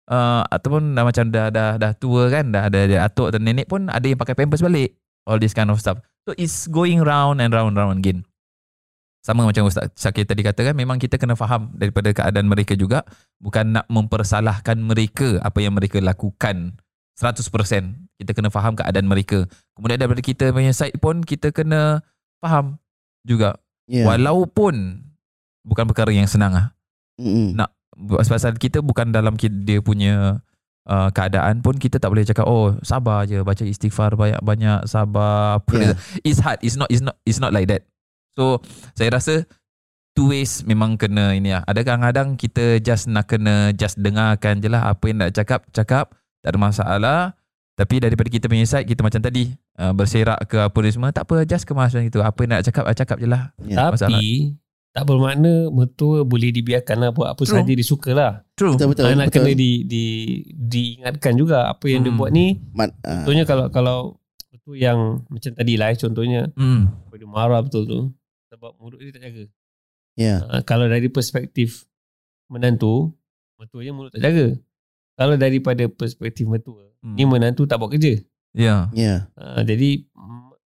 uh, 0.10 0.42
ataupun 0.50 0.96
dah 0.96 1.04
macam 1.06 1.30
dah 1.30 1.52
dah 1.52 1.70
dah 1.78 1.92
tua 1.98 2.32
kan, 2.32 2.50
dah 2.50 2.72
ada 2.72 3.06
atuk 3.06 3.36
dan 3.36 3.46
nenek 3.46 3.70
pun 3.70 3.92
ada 3.92 4.06
yang 4.06 4.18
pakai 4.18 4.34
pampers 4.34 4.64
balik. 4.64 4.96
All 5.30 5.40
this 5.40 5.56
kind 5.56 5.70
of 5.70 5.80
stuff. 5.80 6.02
So 6.28 6.36
it's 6.36 6.68
going 6.72 7.04
round 7.04 7.44
and 7.44 7.52
round 7.52 7.76
round 7.76 8.00
again. 8.00 8.28
sama 9.24 9.48
macam 9.48 9.72
Ustaz 9.72 9.88
Syakir 9.96 10.28
tadi 10.28 10.44
katakan 10.44 10.76
memang 10.76 11.00
kita 11.00 11.16
kena 11.16 11.40
faham 11.40 11.72
daripada 11.80 12.12
keadaan 12.12 12.44
mereka 12.44 12.76
juga 12.76 13.08
bukan 13.40 13.80
nak 13.80 13.88
mempersalahkan 13.88 14.76
mereka 14.76 15.40
apa 15.40 15.64
yang 15.64 15.72
mereka 15.72 16.04
lakukan 16.04 16.76
100% 17.16 17.40
kita 18.20 18.32
kena 18.36 18.52
faham 18.52 18.76
keadaan 18.76 19.08
mereka 19.08 19.48
kemudian 19.80 19.96
daripada 19.96 20.20
kita 20.20 20.52
punya 20.52 20.76
side 20.76 21.00
pun 21.00 21.24
kita 21.24 21.56
kena 21.56 22.04
faham 22.44 22.76
juga 23.24 23.56
Yeah. 23.84 24.08
walaupun 24.08 25.04
bukan 25.68 25.86
perkara 25.92 26.12
yang 26.16 26.28
senang 26.28 26.56
ah 26.56 26.68
Mm-mm. 27.20 27.52
nak 27.56 27.76
pasal 28.26 28.56
kita 28.56 28.80
bukan 28.80 29.12
dalam 29.12 29.36
dia 29.38 29.84
punya 29.84 30.40
uh, 30.88 31.10
keadaan 31.12 31.60
pun 31.60 31.76
kita 31.76 32.00
tak 32.00 32.10
boleh 32.12 32.26
cakap 32.26 32.48
oh 32.48 32.76
sabar 32.82 33.28
je 33.28 33.44
baca 33.44 33.64
istighfar 33.64 34.16
banyak-banyak 34.16 34.88
sabar 34.88 35.60
Yeah. 35.72 35.96
it's 36.28 36.40
hard 36.40 36.60
it's 36.64 36.80
not 36.80 36.88
it's 36.88 37.04
not 37.04 37.16
it's 37.28 37.40
not 37.44 37.52
like 37.52 37.68
that 37.68 37.84
so 38.34 38.64
saya 38.96 39.14
rasa 39.14 39.44
two 40.14 40.30
ways 40.30 40.62
memang 40.64 40.96
kena 40.96 41.34
ini 41.34 41.54
lah 41.54 41.66
ada 41.66 41.82
kadang-kadang 41.82 42.38
kita 42.38 42.80
just 42.80 43.10
nak 43.10 43.28
kena 43.28 43.74
just 43.74 43.98
dengarkan 44.00 44.62
je 44.62 44.70
lah 44.70 44.90
apa 44.90 45.04
yang 45.10 45.26
nak 45.26 45.34
cakap 45.34 45.66
cakap 45.74 46.14
tak 46.44 46.54
ada 46.54 46.60
masalah 46.60 47.20
tapi 47.74 47.98
daripada 47.98 48.30
kita 48.30 48.46
punya 48.46 48.70
side 48.70 48.86
kita 48.86 49.02
macam 49.02 49.18
tadi 49.18 49.50
uh, 49.82 49.90
berserak 49.98 50.46
ke 50.46 50.62
apa 50.62 50.78
ni 50.78 50.90
semua 50.94 51.10
tak 51.10 51.26
apa 51.26 51.42
just 51.42 51.66
kemas 51.66 51.90
macam 51.90 52.06
itu 52.06 52.20
apa 52.22 52.42
nak 52.46 52.60
cakap 52.62 52.84
ah, 52.86 52.94
cakap 52.94 53.18
je 53.18 53.28
lah 53.30 53.50
Yeah. 53.66 53.90
Tapi 53.90 54.54
tak 54.94 55.10
bermakna 55.10 55.74
mertua 55.74 56.22
boleh 56.22 56.54
dibiarkan 56.54 57.02
lah 57.02 57.10
buat 57.10 57.34
apa 57.34 57.42
True. 57.42 57.58
sahaja 57.58 57.74
dia 57.74 57.82
suka 57.82 58.14
lah. 58.14 58.32
true 58.54 58.78
Betul 58.78 58.94
betul. 58.94 59.10
Anak 59.10 59.34
betul. 59.34 59.42
kena 59.42 59.52
di, 59.58 59.72
di, 59.90 60.04
diingatkan 60.54 61.34
juga 61.34 61.66
apa 61.66 61.90
yang 61.90 62.06
dia 62.06 62.14
Hmm. 62.14 62.22
buat 62.22 62.30
ni. 62.30 62.62
Mat, 62.78 62.94
ah, 63.02 63.26
Contohnya 63.26 63.44
kalau 63.50 63.66
kalau 63.74 63.98
betul 64.54 64.78
yang 64.78 65.26
macam 65.34 65.52
tadi 65.58 65.74
lah 65.82 65.90
eh, 65.90 65.98
contohnya 65.98 66.42
hmm. 66.54 67.10
dia 67.10 67.26
marah 67.26 67.66
betul 67.66 67.90
tu 67.90 68.00
sebab 68.54 68.78
mulut 68.78 69.02
dia 69.02 69.10
tak 69.18 69.26
jaga. 69.26 69.44
yeah. 70.14 70.46
Uh, 70.46 70.62
kalau 70.62 70.86
dari 70.86 71.10
perspektif 71.10 71.90
menantu, 72.46 73.10
mertuanya 73.58 73.98
mulut 73.98 74.14
tak 74.14 74.22
jaga. 74.22 74.62
Kalau 75.18 75.36
daripada 75.42 75.90
perspektif 75.90 76.46
mertua, 76.46 76.93
Hmm. 77.04 77.14
ni 77.14 77.24
menantu 77.24 77.64
tak 77.64 77.78
buat 77.78 77.92
kerja. 77.92 78.16
ya 78.50 78.88
Yeah. 78.90 79.28
Uh, 79.34 79.60
jadi 79.62 80.08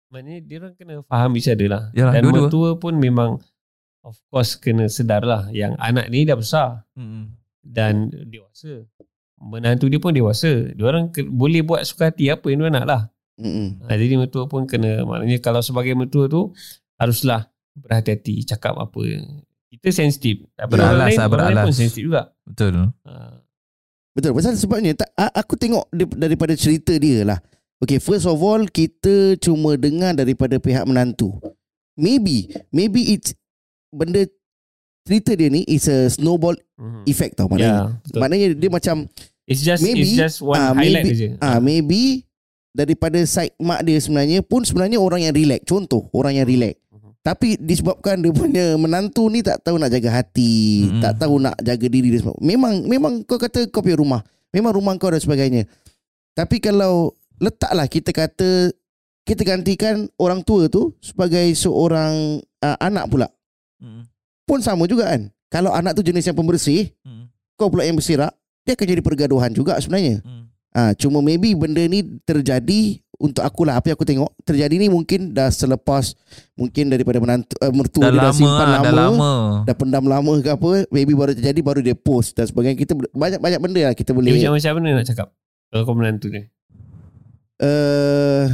maknanya 0.09 0.41
dia 0.41 0.57
orang 0.59 0.75
kena 0.75 0.95
faham 1.03 1.31
each 1.35 1.47
other 1.47 1.67
lah. 1.67 1.91
Yalah, 1.91 2.13
Dan 2.13 2.23
dua-dua. 2.25 2.41
mertua 2.43 2.69
pun 2.77 2.95
memang 2.95 3.31
of 4.01 4.17
course 4.27 4.55
kena 4.55 4.87
sedar 4.87 5.21
lah 5.21 5.51
yang 5.51 5.77
anak 5.77 6.07
ni 6.07 6.23
dah 6.23 6.35
besar 6.35 6.87
Hmm. 6.93 7.35
dan 7.61 8.09
dewasa. 8.25 8.87
Menantu 9.37 9.87
dia 9.87 9.99
pun 9.99 10.11
dewasa. 10.11 10.71
Dia 10.71 10.85
orang 10.87 11.11
ke, 11.11 11.21
boleh 11.23 11.61
buat 11.61 11.83
suka 11.83 12.09
hati 12.09 12.29
apa 12.29 12.47
yang 12.47 12.63
dia 12.63 12.73
nak 12.73 12.87
lah. 12.87 13.03
Mm-mm. 13.35 13.83
Ha, 13.83 13.93
jadi 13.93 14.15
mertua 14.15 14.47
pun 14.47 14.65
kena 14.65 15.03
maknanya 15.03 15.37
kalau 15.39 15.59
sebagai 15.59 15.93
mertua 15.93 16.25
tu 16.27 16.55
haruslah 16.95 17.51
berhati-hati 17.75 18.47
cakap 18.47 18.79
apa. 18.79 19.01
Kita 19.67 19.91
sensitif. 19.91 20.47
Tapi 20.55 20.71
Beralas 20.71 20.87
orang 20.87 21.01
lain, 21.03 21.19
lah, 21.19 21.27
orang 21.27 21.35
lain 21.35 21.51
beralas. 21.51 21.65
pun 21.67 21.75
sensitif 21.75 22.03
juga. 22.05 22.23
betul 22.41 22.73
Ha, 23.03 23.13
Betul 24.15 24.31
pasal 24.39 24.55
sebabnya 24.55 24.95
tak, 24.95 25.11
aku 25.35 25.59
tengok 25.59 25.91
daripada 26.15 26.55
cerita 26.55 26.95
dia 26.95 27.27
lah. 27.27 27.39
Okay, 27.83 27.99
first 27.99 28.25
of 28.31 28.39
all 28.39 28.63
kita 28.71 29.35
cuma 29.43 29.75
dengar 29.75 30.15
daripada 30.15 30.57
pihak 30.63 30.87
menantu. 30.87 31.35
Maybe, 31.99 32.49
maybe 32.71 33.19
it's 33.19 33.35
benda 33.91 34.27
cerita 35.05 35.35
dia 35.35 35.51
ni 35.51 35.67
is 35.67 35.91
a 35.91 36.09
snowball 36.09 36.55
mhm. 36.79 37.05
effect 37.07 37.37
tau 37.37 37.47
Ya, 37.47 37.51
maknanya. 37.51 37.83
betul. 38.01 38.21
Maknanya 38.23 38.47
dia 38.55 38.71
macam 38.71 38.97
It's 39.45 39.61
just 39.61 39.85
maybe, 39.85 40.01
it's 40.09 40.17
just 40.17 40.41
one 40.41 40.57
ah, 40.57 40.73
highlight 40.73 41.05
maybe- 41.05 41.13
aja. 41.13 41.29
ah 41.45 41.59
maybe 41.61 42.25
daripada 42.73 43.21
side 43.29 43.53
mak 43.61 43.85
dia 43.85 44.01
sebenarnya 44.01 44.41
pun 44.41 44.65
sebenarnya 44.65 44.97
orang 44.97 45.27
yang 45.29 45.35
relax. 45.37 45.63
Contoh, 45.69 46.09
orang 46.17 46.41
yang 46.41 46.47
relax. 46.49 46.81
Tapi 47.25 47.57
disebabkan 47.57 48.21
dia 48.21 48.29
punya 48.37 48.77
menantu 48.77 49.33
ni 49.33 49.41
tak 49.41 49.65
tahu 49.65 49.81
nak 49.81 49.89
jaga 49.89 50.21
hati, 50.21 50.85
Mm-mm. 50.85 51.01
tak 51.01 51.17
tahu 51.17 51.41
nak 51.41 51.57
jaga 51.65 51.87
diri 51.89 52.13
dia 52.13 52.21
sebab 52.21 52.37
memang 52.37 52.85
memang 52.85 53.25
kau 53.25 53.41
kata 53.41 53.65
kau 53.73 53.81
punya 53.81 53.97
rumah, 53.97 54.21
memang 54.53 54.77
rumah 54.77 54.93
kau 55.01 55.09
dan 55.09 55.25
sebagainya. 55.25 55.65
Tapi 56.37 56.61
kalau 56.61 57.17
letaklah 57.41 57.89
kita 57.89 58.13
kata 58.13 58.77
kita 59.25 59.41
gantikan 59.41 60.05
orang 60.21 60.45
tua 60.45 60.69
tu 60.69 60.93
sebagai 61.01 61.49
seorang 61.57 62.45
uh, 62.61 62.77
anak 62.77 63.09
pula. 63.09 63.33
Hmm. 63.81 64.05
Pun 64.45 64.61
sama 64.61 64.85
juga 64.85 65.09
kan. 65.09 65.33
Kalau 65.49 65.73
anak 65.73 65.97
tu 65.97 66.05
jenis 66.05 66.29
yang 66.29 66.37
pembersih, 66.37 66.93
Hmm. 67.09 67.33
kau 67.57 67.73
pula 67.73 67.89
yang 67.89 67.97
bersirak, 67.97 68.37
dia 68.69 68.77
akan 68.77 68.85
jadi 68.85 69.01
pergaduhan 69.01 69.49
juga 69.49 69.81
sebenarnya. 69.81 70.21
Hmm. 70.21 70.53
Ah, 70.75 70.93
cuma 70.93 71.23
maybe 71.25 71.55
benda 71.57 71.81
ni 71.89 72.03
terjadi 72.27 72.99
untuk 73.17 73.41
aku 73.41 73.63
lah 73.63 73.77
apa 73.77 73.89
yang 73.89 73.97
aku 73.97 74.05
tengok 74.05 74.31
terjadi 74.43 74.75
ni 74.75 74.87
mungkin 74.87 75.31
dah 75.31 75.47
selepas 75.47 76.13
mungkin 76.53 76.89
daripada 76.89 77.19
menantu 77.19 77.55
uh, 77.59 77.69
mertua 77.69 78.03
Dah 78.03 78.11
dia 78.11 78.19
dah 78.19 78.27
lama, 78.27 78.37
simpan 78.37 78.53
ah, 78.61 78.73
lama, 78.73 78.83
dah 78.83 78.95
lama. 78.95 79.33
dah 79.63 79.75
pendam 79.75 80.05
lama 80.05 80.33
ke 80.37 80.51
apa 80.51 80.71
maybe 80.89 81.13
baru 81.13 81.33
terjadi 81.33 81.61
baru 81.61 81.81
dia 81.81 81.93
post 81.93 82.35
dan 82.35 82.45
sebagainya 82.45 82.75
kita 82.77 82.93
banyak-banyak 83.11 83.59
benda 83.59 83.81
lah 83.83 83.95
kita 83.95 84.11
boleh 84.11 84.33
macam 84.33 84.53
macam 84.53 84.73
mana 84.77 84.89
nak 84.95 85.07
cakap? 85.07 85.29
Kalau 85.69 85.83
kau 85.83 85.95
menantu 85.95 86.27
ni. 86.29 86.43
uh, 87.59 88.47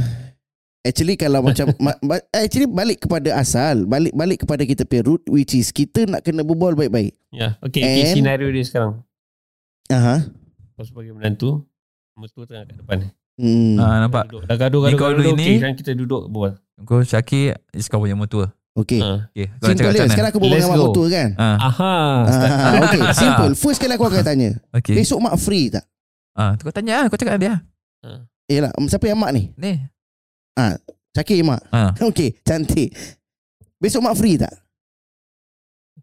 actually 0.81 1.15
kalau 1.15 1.41
macam 1.41 1.69
ma, 1.83 1.93
ba, 1.99 2.17
actually 2.31 2.65
balik 2.65 2.97
kepada 2.99 3.33
asal 3.35 3.85
balik 3.85 4.13
balik 4.13 4.41
kepada 4.41 4.63
kita 4.63 4.83
punya 4.83 5.03
root 5.03 5.21
which 5.27 5.53
is 5.53 5.69
kita 5.69 6.05
nak 6.05 6.21
kena 6.21 6.41
berbual 6.41 6.73
baik-baik 6.73 7.13
Ya, 7.31 7.55
okay, 7.59 7.79
okay 7.79 8.03
And- 8.03 8.11
scenario 8.13 8.49
dia 8.49 8.59
sekarang. 8.61 9.07
aha 9.87 10.27
Kau 10.73 10.83
sebagai 10.83 11.13
menantu, 11.13 11.63
mertua 12.13 12.43
tengah 12.43 12.65
kat 12.65 12.75
depan 12.75 12.97
ni. 12.97 13.07
Hmm. 13.41 13.75
Ah, 13.75 13.97
nampak. 13.99 14.29
Dah 14.45 14.55
gaduh-gaduh 14.55 14.87
Ni 14.87 14.95
kau 14.95 15.09
gaduh, 15.09 15.17
dulu 15.17 15.31
okay, 15.33 15.41
ni- 15.41 15.57
sekarang 15.57 15.75
kita 15.75 15.91
duduk 15.91 16.21
berbual. 16.29 16.53
Kau 16.81 17.01
Syakir 17.01 17.57
is 17.71 17.85
kau 17.85 17.97
punya 17.97 18.13
mertua. 18.13 18.53
okay 18.71 19.01
Ha. 19.01 19.27
Okay, 19.27 19.51
kau 19.51 19.67
simple 19.67 19.75
cakap 19.75 19.91
dia 19.91 19.91
macam 19.91 19.99
mana? 19.99 20.13
sekarang 20.13 20.29
aku 20.29 20.39
berbual 20.39 20.55
dengan 20.55 20.69
mak 20.69 20.79
mertua 20.79 21.07
kan 21.09 21.29
Ah, 21.35 21.57
Aha. 21.59 21.95
ah, 22.23 22.73
okay 22.81 23.01
simple 23.19 23.53
first 23.53 23.77
kali 23.77 23.91
aku 23.91 24.05
akan 24.07 24.23
tanya 24.23 24.49
okay. 24.71 24.95
besok 24.95 25.19
mak 25.19 25.35
free 25.35 25.67
tak 25.67 25.83
Ah, 26.31 26.55
tu 26.55 26.63
kau 26.63 26.71
tanya 26.71 27.03
lah, 27.03 27.07
kau 27.11 27.19
cakap 27.19 27.35
dia. 27.35 27.59
Eh 28.47 28.63
lah, 28.63 28.71
siapa 28.87 29.03
yang 29.03 29.19
mak 29.19 29.35
ni? 29.35 29.51
Ni. 29.59 29.83
Syakir 31.11 31.43
mak. 31.43 31.59
Okey, 32.07 32.39
cantik. 32.41 32.95
Besok 33.75 33.99
mak 34.01 34.15
free 34.15 34.39
tak? 34.39 34.55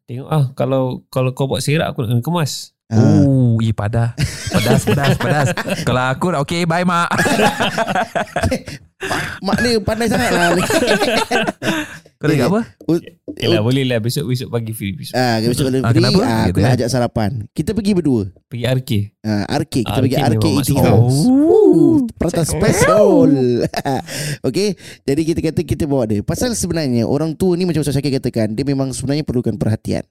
Tengok 0.05 0.29
ah 0.29 0.53
kalau 0.53 1.05
kalau 1.09 1.33
kau 1.33 1.49
buat 1.49 1.65
serak 1.65 1.89
aku 1.89 2.05
nak 2.05 2.21
kemas. 2.21 2.77
Oh, 2.89 3.57
ih 3.61 3.73
padas. 3.73 4.13
Padas, 4.49 4.83
padas, 4.85 5.17
padas. 5.17 5.49
Kalau 5.83 6.05
aku 6.09 6.27
okay, 6.37 6.65
bye 6.65 6.85
mak. 6.85 7.09
Mak 9.39 9.59
ni 9.63 9.79
pandai 9.79 10.11
sangat 10.11 10.35
lah. 10.35 10.59
Kau 12.19 12.27
cakap 12.27 12.51
apa? 12.51 12.61
Yalah 13.39 13.63
boleh 13.63 13.87
lah 13.87 14.03
besok 14.03 14.27
besok 14.27 14.51
pagi 14.51 14.75
free 14.75 14.91
besok. 14.91 15.15
ah, 15.15 15.39
besok 15.39 15.71
kalau 15.71 15.79
Ah, 15.79 15.95
free, 15.95 16.03
kenapa? 16.03 16.21
ah, 16.27 16.45
aku 16.51 16.59
nak 16.59 16.67
eh? 16.67 16.77
ajak 16.83 16.89
sarapan. 16.91 17.31
Kita 17.55 17.79
pergi 17.79 17.95
berdua. 17.95 18.27
Pergi 18.51 18.65
arcade. 18.67 19.07
Ah, 19.23 19.47
arcade. 19.47 19.87
Kita 19.87 20.03
Arcade 20.03 20.19
pergi 20.19 20.35
memang 20.35 20.59
eating 20.59 20.81
house. 20.83 21.19
Oh. 21.31 22.03
Prata 22.19 22.43
special. 22.43 23.31
okay. 24.51 24.75
Jadi 25.07 25.21
kita 25.23 25.41
kata 25.47 25.61
kita 25.63 25.87
bawa 25.87 26.11
dia. 26.11 26.27
Pasal 26.27 26.59
sebenarnya 26.59 27.07
orang 27.07 27.39
tua 27.39 27.55
ni 27.55 27.71
macam 27.71 27.87
Ustaz 27.87 27.95
Syakir 27.95 28.19
katakan, 28.19 28.59
dia 28.59 28.67
memang 28.67 28.91
sebenarnya 28.91 29.23
perlukan 29.23 29.55
perhatian. 29.55 30.03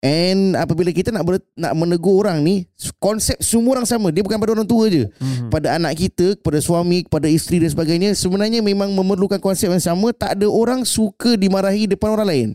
And 0.00 0.56
apabila 0.56 0.88
kita 0.96 1.12
nak 1.12 1.28
ber, 1.28 1.44
nak 1.60 1.76
menegur 1.76 2.24
orang 2.24 2.40
ni, 2.40 2.64
konsep 2.96 3.36
semua 3.44 3.76
orang 3.76 3.84
sama. 3.84 4.08
Dia 4.08 4.24
bukan 4.24 4.40
pada 4.40 4.56
orang 4.56 4.64
tua 4.64 4.88
je. 4.88 5.12
Hmm. 5.20 5.52
Pada 5.52 5.76
anak 5.76 5.92
kita, 6.00 6.40
kepada 6.40 6.56
suami, 6.56 7.04
kepada 7.04 7.28
isteri 7.28 7.60
dan 7.60 7.68
sebagainya, 7.68 8.16
sebenarnya 8.16 8.64
memang 8.64 8.96
memerlukan 8.96 9.36
konsep 9.36 9.68
yang 9.68 9.84
sama. 9.84 10.08
Tak 10.16 10.40
ada 10.40 10.48
orang 10.48 10.88
suka 10.88 11.36
dimarahi 11.36 11.84
depan 11.84 12.16
orang 12.16 12.28
lain. 12.32 12.48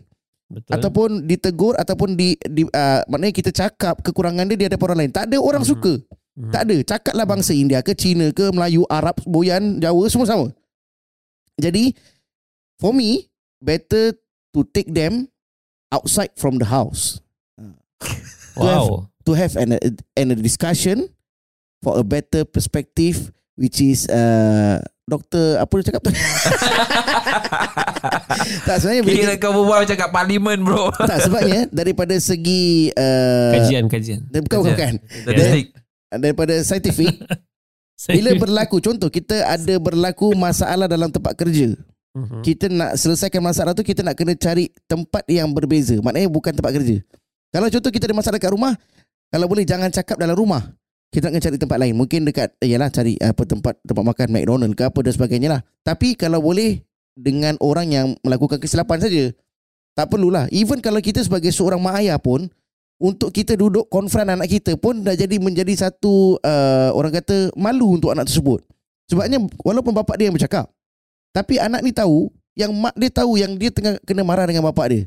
Betul. 0.50 0.74
Ataupun 0.74 1.08
ditegur 1.22 1.74
ataupun 1.78 2.18
di, 2.18 2.34
di 2.50 2.66
uh, 2.66 3.02
maknanya 3.06 3.34
kita 3.34 3.50
cakap 3.54 4.02
kekurangan 4.02 4.46
dia 4.50 4.58
di 4.58 4.66
hadapan 4.66 4.86
orang 4.90 5.00
lain. 5.06 5.12
Tak 5.14 5.24
ada 5.30 5.36
orang 5.38 5.62
Mhm. 5.62 5.70
suka. 5.70 5.92
Hmm. 6.34 6.50
Tak 6.50 6.62
ada. 6.66 6.76
Cakaplah 6.82 7.26
bangsa 7.30 7.54
India 7.54 7.78
ke 7.78 7.94
Cina 7.94 8.26
ke 8.34 8.50
Melayu, 8.50 8.82
Arab, 8.90 9.22
Boyan, 9.22 9.78
Jawa 9.78 10.02
semua 10.10 10.26
sama. 10.26 10.46
Jadi 11.62 11.94
for 12.82 12.90
me 12.90 13.30
better 13.62 14.18
to 14.50 14.66
take 14.74 14.90
them 14.90 15.30
outside 15.94 16.34
from 16.34 16.58
the 16.58 16.66
house 16.66 17.22
Wow. 18.56 19.06
to 19.22 19.32
have 19.32 19.54
an 19.54 19.78
an 20.14 20.26
a 20.26 20.34
discussion 20.34 21.06
for 21.78 21.96
a 21.96 22.02
better 22.02 22.42
perspective 22.42 23.30
which 23.54 23.78
is 23.78 24.04
uh, 24.08 24.80
doktor 25.04 25.56
apa 25.56 25.70
dia 25.76 25.84
cakap 25.86 26.00
tu? 26.02 26.10
tak 28.66 28.76
sebenarnya 28.78 29.02
bila 29.02 29.18
Kira 29.18 29.34
kau 29.36 29.52
berbual 29.52 29.78
macam 29.84 29.96
kat 29.96 30.10
parlimen 30.10 30.58
bro. 30.60 30.88
tak 30.94 31.18
sebabnya 31.22 31.60
daripada 31.68 32.14
segi 32.16 32.90
uh, 32.92 33.52
Kajian 33.54 33.84
kajian. 33.86 34.20
bukan 34.30 34.58
bukan, 34.62 34.72
bukan. 34.72 34.92
Statistik. 35.22 35.64
daripada 36.10 36.54
saintifik 36.62 37.12
bila 38.12 38.30
berlaku 38.36 38.76
contoh 38.78 39.08
kita 39.08 39.42
ada 39.42 39.74
berlaku 39.76 40.32
masalah 40.32 40.86
dalam 40.86 41.08
tempat 41.08 41.34
kerja 41.34 41.74
Mhm. 42.16 42.40
kita 42.40 42.66
nak 42.66 42.96
selesaikan 42.96 43.44
masalah 43.44 43.70
tu 43.70 43.84
kita 43.84 44.00
nak 44.00 44.16
kena 44.16 44.32
cari 44.32 44.72
tempat 44.86 45.20
yang 45.28 45.46
berbeza 45.52 45.94
maknanya 46.00 46.26
bukan 46.26 46.50
tempat 46.50 46.72
kerja 46.72 46.96
kalau 47.50 47.68
contoh 47.70 47.90
kita 47.90 48.04
ada 48.10 48.16
masalah 48.16 48.36
dekat 48.38 48.52
rumah 48.54 48.74
kalau 49.30 49.46
boleh 49.50 49.64
jangan 49.66 49.90
cakap 49.90 50.16
dalam 50.16 50.34
rumah 50.38 50.62
kita 51.10 51.30
nak 51.30 51.42
cari 51.42 51.56
tempat 51.56 51.78
lain 51.80 51.94
mungkin 51.94 52.26
dekat 52.26 52.54
eh, 52.60 52.68
yalah 52.70 52.90
cari 52.90 53.14
apa 53.22 53.42
tempat 53.46 53.78
tempat 53.86 54.04
makan 54.04 54.28
McDonald 54.30 54.72
ke 54.74 54.82
apa 54.84 54.98
dan 55.02 55.12
sebagainya 55.14 55.48
lah 55.58 55.60
tapi 55.86 56.18
kalau 56.18 56.42
boleh 56.42 56.82
dengan 57.16 57.56
orang 57.64 57.88
yang 57.88 58.06
melakukan 58.20 58.60
kesilapan 58.60 59.00
saja 59.00 59.32
Tak 59.96 60.12
perlulah. 60.12 60.44
Even 60.52 60.84
kalau 60.84 61.00
kita 61.00 61.24
sebagai 61.24 61.48
seorang 61.48 61.80
mak 61.80 62.04
ayah 62.04 62.20
pun 62.20 62.52
untuk 63.00 63.32
kita 63.32 63.56
duduk 63.56 63.88
konfront 63.88 64.28
anak 64.28 64.44
kita 64.44 64.76
pun 64.76 65.00
dah 65.00 65.16
jadi 65.16 65.40
menjadi 65.40 65.88
satu 65.88 66.36
uh, 66.36 66.92
orang 66.92 67.16
kata 67.16 67.48
malu 67.56 67.96
untuk 67.96 68.12
anak 68.12 68.28
tersebut. 68.28 68.60
Sebabnya 69.08 69.40
walaupun 69.64 69.96
bapak 69.96 70.20
dia 70.20 70.28
yang 70.28 70.36
bercakap 70.36 70.68
tapi 71.32 71.56
anak 71.56 71.80
ni 71.80 71.96
tahu 71.96 72.28
yang 72.56 72.72
mak 72.76 72.92
dia 72.92 73.08
tahu 73.08 73.40
yang 73.40 73.56
dia 73.56 73.72
tengah 73.72 73.96
kena 74.04 74.20
marah 74.20 74.44
dengan 74.44 74.68
bapak 74.68 74.86
dia. 74.92 75.02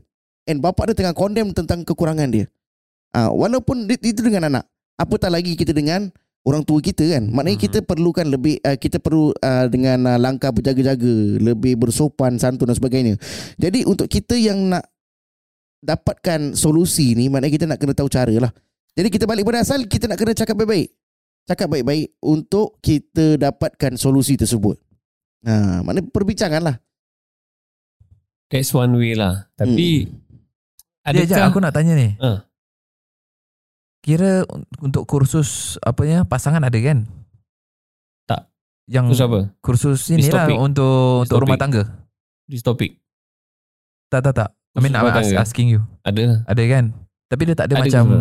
And 0.50 0.58
bapak 0.66 0.90
dia 0.90 1.06
tengah 1.06 1.14
condemn 1.14 1.54
tentang 1.54 1.86
kekurangan 1.86 2.26
dia. 2.34 2.50
Ah, 3.14 3.30
walaupun 3.30 3.86
itu 3.86 4.22
dengan 4.26 4.50
anak. 4.50 4.66
Apatah 4.98 5.30
lagi 5.30 5.54
kita 5.54 5.72
dengan 5.72 6.10
orang 6.42 6.66
tua 6.66 6.82
kita 6.82 7.06
kan. 7.06 7.30
Maknanya 7.30 7.58
Mhm. 7.62 7.66
kita 7.70 7.78
perlukan 7.86 8.26
lebih 8.26 8.58
uh, 8.66 8.74
kita 8.74 8.98
perlu 8.98 9.30
uh, 9.32 9.66
dengan 9.70 10.10
uh, 10.10 10.18
langkah 10.18 10.50
berjaga-jaga, 10.50 11.16
lebih 11.38 11.78
bersopan, 11.78 12.42
santun 12.42 12.66
dan 12.66 12.78
sebagainya. 12.78 13.14
Jadi 13.62 13.86
untuk 13.86 14.10
kita 14.10 14.34
yang 14.34 14.74
nak 14.74 14.90
dapatkan 15.80 16.60
solusi 16.60 17.16
ni 17.16 17.32
maknanya 17.32 17.54
kita 17.56 17.66
nak 17.70 17.80
kena 17.80 17.94
tahu 17.96 18.10
cara 18.12 18.34
lah. 18.36 18.52
Jadi 18.98 19.08
kita 19.08 19.24
balik 19.24 19.48
pada 19.48 19.64
asal 19.64 19.86
kita 19.88 20.12
nak 20.12 20.20
kena 20.20 20.36
cakap 20.36 20.58
baik-baik. 20.60 20.92
Cakap 21.48 21.68
baik-baik 21.72 22.08
untuk 22.20 22.78
kita 22.84 23.40
dapatkan 23.40 23.96
solusi 23.96 24.36
tersebut. 24.36 24.76
Ha, 25.48 25.82
maknanya 25.82 26.12
perbincangan 26.12 26.62
lah. 26.62 26.76
That's 28.52 28.76
one 28.76 28.98
way 28.98 29.16
lah. 29.16 29.48
Tapi 29.56 30.10
Dia 30.10 30.29
je 31.06 31.24
adakah 31.26 31.46
aku 31.48 31.60
nak 31.60 31.72
tanya 31.72 31.94
ni. 31.94 32.10
Ah. 32.18 32.44
Kira 34.00 34.44
un- 34.46 34.64
untuk 34.82 35.04
kursus 35.04 35.76
apa 35.82 36.02
ya 36.04 36.20
pasangan 36.24 36.62
ada 36.62 36.76
kan? 36.78 37.04
Tak. 38.26 38.48
Yang 38.86 39.06
Terus 39.12 39.24
apa? 39.24 39.40
kursus 39.60 40.00
inilah 40.10 40.46
topic. 40.46 40.58
untuk 40.58 40.96
This 41.20 41.24
untuk 41.26 41.40
rumah 41.40 41.58
tangga. 41.58 41.84
This 42.46 42.62
topic 42.62 42.98
Tak 44.08 44.24
tak 44.24 44.34
tak. 44.36 44.50
I 44.72 44.80
mean 44.80 44.94
Kursus 44.94 45.06
I'm 45.30 45.38
ask, 45.38 45.52
asking 45.52 45.68
you. 45.70 45.82
ada 46.02 46.22
lah. 46.24 46.40
Ada 46.48 46.64
kan? 46.66 46.86
Tapi 47.28 47.42
dia 47.44 47.54
tak 47.54 47.68
ada, 47.68 47.76
Ada 47.76 47.84
macam 47.84 48.04
ke? 48.06 48.20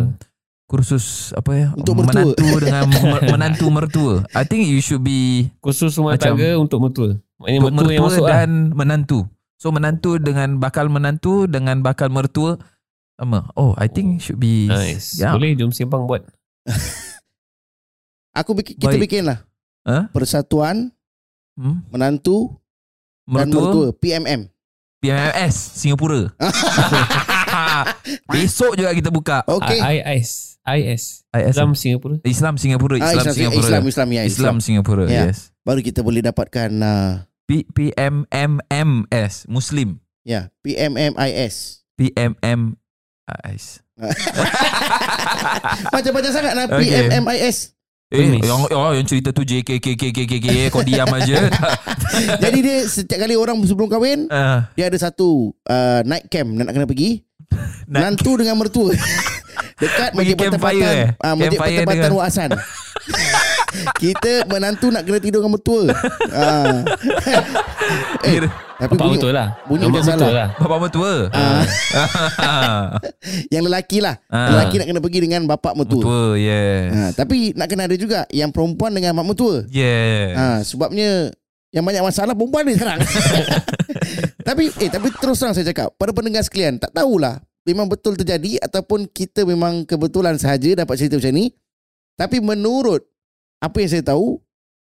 kursus 0.67 1.05
apa 1.31 1.51
ya? 1.51 1.67
Untuk 1.73 1.93
mertua. 1.95 2.21
menantu 2.29 2.47
dengan 2.59 2.83
me- 2.93 3.25
menantu 3.27 3.65
mertua. 3.67 4.13
I 4.31 4.43
think 4.43 4.67
you 4.67 4.77
should 4.79 5.01
be 5.01 5.49
Khusus 5.59 5.95
rumah 5.95 6.13
Macam- 6.13 6.35
tangga 6.35 6.49
untuk 6.55 6.77
mertua. 6.79 7.17
Maknanya 7.37 7.57
untuk 7.57 7.73
mertua 7.73 7.89
yang 7.89 8.03
mertua 8.03 8.13
masuk 8.13 8.23
lah. 8.23 8.31
dan 8.35 8.49
menantu. 8.69 9.19
So 9.59 9.69
menantu 9.69 10.15
dengan 10.17 10.55
bakal 10.55 10.87
menantu 10.87 11.43
dengan 11.43 11.83
bakal 11.83 12.07
mertua 12.07 12.55
sama. 13.13 13.51
Oh, 13.53 13.75
I 13.75 13.85
think 13.85 14.23
should 14.23 14.39
be 14.39 14.65
Nice. 14.65 15.19
Yeah. 15.19 15.35
Boleh 15.35 15.51
jom 15.53 15.69
simpang 15.69 16.07
buat. 16.07 16.23
Aku 18.39 18.55
bikin, 18.55 18.79
kita 18.79 18.95
Baik. 18.95 19.03
bikin 19.03 19.23
lah. 19.27 19.43
Huh? 19.83 20.07
Persatuan 20.09 20.95
Hmm? 21.53 21.83
menantu 21.91 22.55
dan 23.27 23.51
Mertua, 23.51 23.59
mertua 23.61 23.87
PMM. 23.93 24.47
PMS 25.03 25.55
Singapura. 25.75 26.31
Besok 28.31 28.75
juga 28.75 28.95
kita 28.95 29.09
buka 29.09 29.43
Okey. 29.43 29.75
I- 29.75 30.03
IS. 30.15 30.55
IS. 30.63 31.03
IS 31.29 31.45
Islam 31.51 31.75
Singapura. 31.75 32.15
Islam 32.23 32.55
Singapura 32.55 32.95
Ah, 32.95 33.11
Islam 33.11 33.33
Singapura 33.33 33.59
Islam, 33.59 33.83
Islam, 33.85 34.07
ya, 34.09 34.21
Islam. 34.23 34.31
Islam 34.31 34.55
Singapura 34.59 35.03
Ya. 35.05 35.27
yes 35.27 35.51
Baru 35.61 35.79
kita 35.79 35.99
boleh 35.99 36.19
dapatkan 36.21 36.69
uh, 36.79 37.27
P 37.49 37.65
PMMMS 37.65 39.49
Muslim 39.49 39.97
ya 40.21 40.53
PMMIS. 40.61 41.81
PMMIS 41.97 43.63
Macam-macam 45.93 46.31
sangat 46.31 46.53
lah 46.53 46.65
Okey. 46.69 47.09
PMMIS. 47.09 47.57
Eh, 48.09 48.17
Penis. 48.25 48.41
yang, 48.41 48.65
oh, 48.69 48.89
yang 48.89 49.05
cerita 49.05 49.29
tu 49.29 49.45
JKKKKKK 49.45 50.73
Kau 50.73 50.81
diam 50.81 51.05
aja 51.09 51.45
Jadi 52.43 52.57
dia 52.61 52.77
setiap 52.85 53.21
kali 53.21 53.37
orang 53.37 53.57
sebelum 53.65 53.85
kahwin 53.85 54.25
uh, 54.29 54.65
dia 54.73 54.89
ada 54.89 54.97
satu 54.97 55.53
uh, 55.65 56.01
night 56.05 56.25
camp 56.29 56.53
nak 56.53 56.73
kena 56.73 56.85
pergi. 56.85 57.21
Menantu 57.89 58.37
dengan 58.37 58.57
mertua. 58.57 58.93
Dekat 59.77 60.13
Masjid 60.13 60.37
campfire, 60.37 60.53
Pertempatan 60.53 60.93
eh? 60.93 61.09
ah, 61.21 61.33
Masjid 61.33 61.57
Campfire 61.57 61.77
Pertempatan 61.81 61.97
dengan- 61.97 62.17
Waasan. 62.17 62.49
Kita 63.95 64.45
menantu 64.45 64.89
nak 64.89 65.05
kena 65.05 65.19
tidur 65.19 65.39
dengan 65.39 65.53
mertua. 65.57 65.93
ah. 66.31 66.81
eh, 68.29 68.39
tapi 68.79 68.95
Bapak 68.95 69.05
bunyi, 69.05 69.17
betul 69.19 69.31
lah. 69.35 69.47
bunyi 69.67 69.83
Bapak 69.85 69.99
betul 69.99 70.15
salah. 70.15 70.31
lah. 70.31 70.47
Bapak 70.55 70.77
mertua 70.79 71.11
Ah, 71.35 71.63
yang 73.53 73.63
lelaki 73.67 73.99
lah. 73.99 74.15
Ah. 74.31 74.55
Lelaki 74.55 74.79
nak 74.79 74.87
kena 74.87 74.99
pergi 75.03 75.19
dengan 75.19 75.41
bapak 75.45 75.73
mertua. 75.75 75.99
Mertua 75.99 76.39
yes 76.39 76.87
Ha, 76.89 77.01
tapi 77.11 77.51
nak 77.53 77.67
kena 77.67 77.85
ada 77.85 77.95
juga 77.95 78.23
yang 78.31 78.49
perempuan 78.49 78.95
dengan 78.95 79.11
mak 79.13 79.27
mertua. 79.27 79.67
Yes 79.67 80.31
Ha, 80.33 80.45
sebabnya 80.63 81.27
yang 81.69 81.83
banyak 81.83 82.01
masalah 82.01 82.33
perempuan 82.33 82.63
ni 82.65 82.73
sekarang. 82.73 82.99
tapi 84.47 84.71
eh 84.79 84.89
tapi 84.89 85.07
terus 85.13 85.37
terang 85.37 85.53
saya 85.53 85.67
cakap 85.67 85.93
pada 85.93 86.09
pendengar 86.09 86.41
sekalian 86.41 86.81
tak 86.81 86.89
tahulah 86.89 87.37
memang 87.61 87.85
betul 87.85 88.17
terjadi 88.17 88.57
ataupun 88.63 89.05
kita 89.05 89.45
memang 89.45 89.85
kebetulan 89.85 90.39
sahaja 90.39 90.73
dapat 90.73 90.95
cerita 90.97 91.19
macam 91.19 91.35
ni. 91.35 91.51
Tapi 92.15 92.39
menurut 92.39 93.05
apa 93.59 93.75
yang 93.79 93.89
saya 93.91 94.03
tahu 94.03 94.39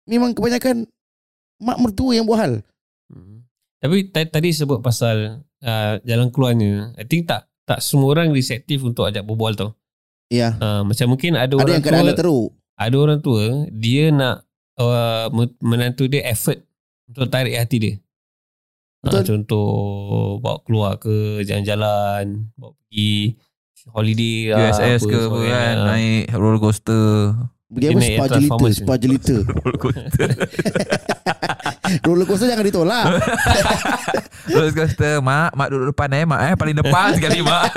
memang 0.05 0.35
kebanyakan 0.35 0.85
mak 1.57 1.79
mertua 1.79 2.11
yang 2.13 2.27
buat 2.27 2.39
hal. 2.39 2.53
Hmm. 3.07 3.47
Tapi 3.79 4.11
ta- 4.11 4.27
tadi 4.27 4.51
sebut 4.51 4.79
pasal 4.79 5.39
uh, 5.63 5.93
jalan 6.03 6.29
keluarnya. 6.29 6.91
I 6.95 7.05
think 7.05 7.25
tak 7.25 7.47
tak 7.65 7.81
semua 7.81 8.13
orang 8.13 8.29
reseptif 8.29 8.83
untuk 8.83 9.07
ajak 9.07 9.25
berbual 9.25 9.55
tau. 9.55 9.73
Ya. 10.29 10.57
Uh, 10.57 10.81
macam 10.83 11.13
mungkin 11.13 11.38
ada, 11.38 11.53
Ada 11.53 11.55
orang 11.55 11.73
yang 11.73 11.81
tua, 11.81 11.91
keadaan 11.93 12.17
teruk. 12.17 12.49
ada 12.75 12.95
orang 12.97 13.19
tua 13.21 13.43
dia 13.69 14.05
nak 14.09 14.35
uh, 14.77 15.29
me- 15.31 15.59
menantu 15.61 16.05
dia 16.05 16.25
effort 16.27 16.59
untuk 17.07 17.29
tarik 17.29 17.55
hati 17.55 17.77
dia. 17.77 17.93
Uh, 19.05 19.09
Betul. 19.09 19.21
contoh 19.38 19.69
bawa 20.41 20.57
keluar 20.65 20.91
ke 20.97 21.45
jalan-jalan, 21.45 22.49
bawa 22.57 22.73
pergi 22.73 23.38
holiday 23.85 24.49
lah, 24.49 24.73
USS 24.73 25.01
ke 25.05 25.13
apa 25.13 25.25
sebagainya. 25.29 25.53
kan 25.53 25.75
Naik 25.85 26.23
roller 26.33 26.57
coaster 26.57 27.05
Apa 27.75 27.83
Dia 27.83 27.91
atas 27.91 28.07
jelita, 28.31 28.47
farmers 28.49 28.75
spa 28.77 28.93
jelita. 28.95 29.35
Roller 29.53 29.75
coaster 29.75 30.29
Roller 32.05 32.25
coaster 32.25 32.47
jangan 32.47 32.63
ditolak. 32.63 33.03
Roller 34.53 34.71
coaster 34.71 35.13
Mak 35.19 35.51
Mak 35.51 35.67
duduk 35.67 35.88
depan 35.91 36.09
eh 36.11 36.23
Mak 36.23 36.39
eh 36.41 36.53
Paling 36.55 36.75
depan 36.77 37.07
sekali 37.13 37.39
mak 37.41 37.67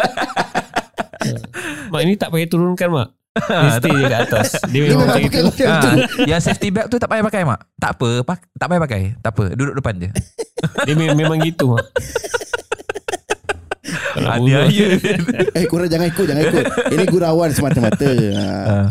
Mak 1.89 2.01
ini 2.01 2.15
tak 2.15 2.31
payah 2.31 2.47
turunkan 2.47 2.89
mak. 2.89 3.09
Dia 3.39 3.71
stay 3.73 3.91
je 3.93 4.05
kat 4.05 4.21
atas. 4.25 4.49
Dia 4.65 4.81
Dia 4.81 4.83
memang 4.89 5.07
macam 5.09 5.23
pakai 5.25 5.41
itu. 5.43 5.65
ha. 5.65 5.79
Yang 6.25 6.41
safety 6.45 6.69
belt 6.69 6.87
tu 6.87 6.97
tak 6.97 7.07
payah 7.07 7.23
pakai 7.23 7.43
mak 7.43 7.61
Tak 7.75 7.91
apa 7.95 8.11
pak, 8.23 8.39
Tak 8.53 8.67
payah 8.67 8.81
pakai 8.81 9.01
Tak 9.19 9.31
apa 9.33 9.45
Duduk 9.53 9.75
depan 9.75 9.95
je 9.97 10.09
Dia 10.85 10.95
me- 10.95 11.15
memang 11.17 11.39
gitu 11.41 11.71
mak. 11.71 11.87
Aja 14.19 14.59
Eh 15.55 15.65
korang 15.65 15.87
jangan 15.87 16.07
ikut 16.07 16.25
Jangan 16.25 16.43
ikut 16.45 16.65
Ini 16.89 17.05
gurauan 17.07 17.51
semata-mata 17.51 18.11
ha. 18.35 18.91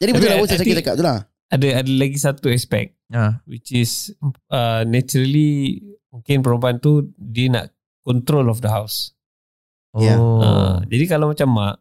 Jadi 0.00 0.10
betul 0.16 0.28
lah 0.32 0.36
Apa 0.40 0.46
saya 0.48 0.64
cakap 0.64 0.94
tu 0.96 1.04
lah 1.04 1.18
Ada 1.52 1.84
ada 1.84 1.90
lagi 1.92 2.16
satu 2.16 2.48
aspek 2.48 2.96
ha. 3.12 3.44
which 3.44 3.74
is 3.74 4.14
uh, 4.48 4.82
naturally 4.86 5.82
mungkin 6.10 6.42
perempuan 6.42 6.78
tu 6.82 7.10
dia 7.18 7.50
nak 7.50 7.66
control 8.04 8.50
of 8.50 8.58
the 8.62 8.70
house. 8.70 9.14
Ya. 9.98 10.18
Oh 10.18 10.38
Uh, 10.40 10.76
jadi 10.86 11.04
kalau 11.10 11.30
macam 11.30 11.48
mak 11.50 11.76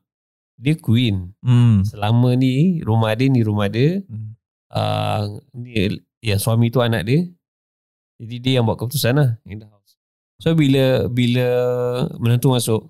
dia 0.60 0.76
queen. 0.76 1.34
hmm. 1.42 1.88
Selama 1.88 2.36
ni 2.36 2.84
rumah 2.84 3.16
dia 3.16 3.28
ni 3.32 3.42
rumah 3.42 3.72
dia. 3.72 4.04
Hmm. 4.06 4.36
Uh, 4.70 5.40
ni 5.56 5.98
yang 6.20 6.38
suami 6.42 6.70
tu 6.70 6.84
anak 6.84 7.08
dia. 7.08 7.26
Jadi 8.20 8.36
dia 8.44 8.52
yang 8.60 8.68
buat 8.68 8.76
keputusan 8.76 9.16
lah 9.16 9.30
in 9.48 9.64
the 9.64 9.68
house. 9.70 9.96
So 10.44 10.52
bila 10.54 11.08
bila 11.08 11.48
menantu 12.20 12.52
masuk, 12.52 12.82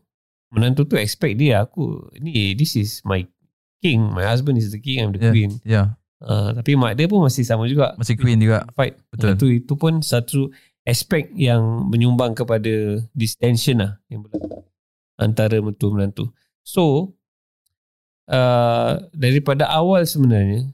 menantu 0.49 0.89
tu 0.89 0.97
expect 0.97 1.37
dia 1.37 1.61
aku 1.61 2.09
ni 2.17 2.57
this 2.57 2.73
is 2.73 3.05
my 3.05 3.21
king, 3.79 4.03
my 4.11 4.23
husband 4.27 4.59
is 4.59 4.71
the 4.71 4.79
king, 4.79 4.99
I'm 5.03 5.11
the 5.15 5.19
Yeah. 5.19 5.33
queen. 5.33 5.51
Ya 5.63 5.83
Uh, 6.19 6.51
tapi 6.51 6.75
mak 6.75 6.99
dia 6.99 7.07
pun 7.07 7.23
masih 7.23 7.47
sama 7.47 7.63
juga. 7.63 7.95
Masih 7.95 8.19
queen 8.19 8.35
juga 8.43 8.67
Fight. 8.75 8.99
Betul. 9.07 9.39
Itu 9.39 9.47
itu 9.63 9.73
pun 9.79 10.03
satu 10.03 10.51
aspek 10.83 11.31
yang 11.31 11.87
menyumbang 11.87 12.35
kepada 12.35 12.99
this 13.15 13.39
tension 13.39 13.79
lah 13.79 13.95
yang 14.11 14.27
berlaku 14.27 14.67
antara 15.15 15.63
mentua 15.63 15.95
menantu. 15.95 16.27
So 16.59 17.15
uh, 18.27 18.99
daripada 19.15 19.71
awal 19.71 20.03
sebenarnya 20.03 20.67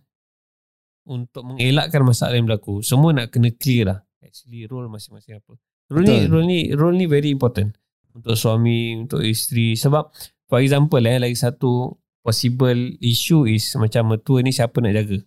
untuk 1.06 1.46
mengelakkan 1.46 2.02
masalah 2.02 2.34
yang 2.34 2.50
berlaku, 2.50 2.82
semua 2.82 3.14
nak 3.14 3.30
kena 3.30 3.54
clear 3.54 3.86
lah. 3.86 4.00
Actually 4.26 4.66
role 4.66 4.90
masing-masing 4.90 5.38
apa. 5.38 5.62
Role 5.94 6.10
ni 6.10 6.26
Betul. 6.26 6.32
role 6.34 6.48
ni 6.50 6.60
role 6.74 6.98
ni 6.98 7.06
very 7.06 7.30
important 7.30 7.78
untuk 8.18 8.34
suami, 8.34 8.98
untuk 8.98 9.22
isteri 9.22 9.78
sebab 9.78 10.10
for 10.50 10.58
example 10.58 11.06
eh 11.06 11.22
lagi 11.22 11.38
satu 11.38 11.94
possible 12.26 12.98
issue 12.98 13.46
is 13.46 13.70
macam 13.78 14.10
mertua 14.10 14.42
ni 14.42 14.50
siapa 14.50 14.82
nak 14.82 14.98
jaga. 14.98 15.22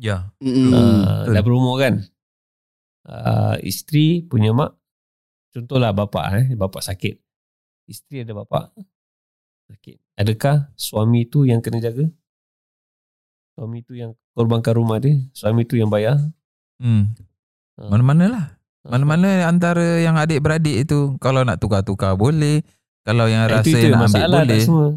Ya 0.00 0.32
Mm-mm. 0.40 0.72
uh, 0.72 1.28
dah 1.28 1.42
berumur 1.44 1.76
kan 1.76 2.00
uh, 3.04 3.60
isteri 3.60 4.24
punya 4.24 4.56
mak 4.56 4.72
contohlah 5.52 5.92
bapak 5.92 6.24
eh 6.40 6.46
bapak 6.56 6.80
sakit 6.80 7.20
isteri 7.84 8.24
ada 8.24 8.32
bapak 8.32 8.72
sakit 9.68 10.00
adakah 10.16 10.72
suami 10.72 11.28
tu 11.28 11.44
yang 11.44 11.60
kena 11.60 11.84
jaga 11.84 12.08
suami 13.52 13.84
tu 13.84 13.92
yang 13.92 14.16
korbankan 14.32 14.72
rumah 14.72 14.96
dia 15.04 15.20
suami 15.36 15.68
tu 15.68 15.76
yang 15.76 15.92
bayar 15.92 16.16
hmm. 16.80 17.12
Ah. 17.76 17.88
Mana-mana 17.92 18.24
lah 18.28 18.46
Mana-mana 18.80 19.44
antara 19.44 20.00
yang 20.00 20.16
adik-beradik 20.16 20.88
itu 20.88 21.20
kalau 21.20 21.44
nak 21.44 21.60
tukar-tukar 21.60 22.16
boleh. 22.16 22.64
Kalau 23.04 23.28
yang 23.28 23.44
Ah, 23.44 23.60
rasa 23.60 23.68
itu, 23.68 23.76
itu 23.76 23.86
nak 23.92 24.08
ambil 24.08 24.08
masalah 24.08 24.40
boleh. 24.40 24.60
semua. 24.64 24.88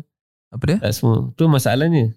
Apa 0.53 0.63
dia? 0.63 0.77
Tak 0.79 0.93
semua. 0.93 1.33
Tu 1.33 1.43
masalahnya. 1.43 2.13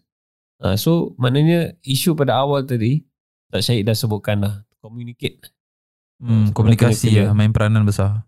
Ha, 0.59 0.75
so 0.75 1.16
maknanya 1.16 1.72
isu 1.83 2.12
pada 2.12 2.37
awal 2.37 2.62
tadi 2.62 3.05
Tak 3.46 3.61
Syahid 3.62 3.85
dah 3.85 3.92
sebutkan 3.92 4.40
dah 4.40 4.55
communicate 4.79 5.53
Hmm, 6.16 6.49
Sebab 6.49 6.57
komunikasi 6.57 7.09
kena- 7.11 7.20
ya, 7.22 7.27
main 7.31 7.51
peranan 7.51 7.85
besar. 7.85 8.25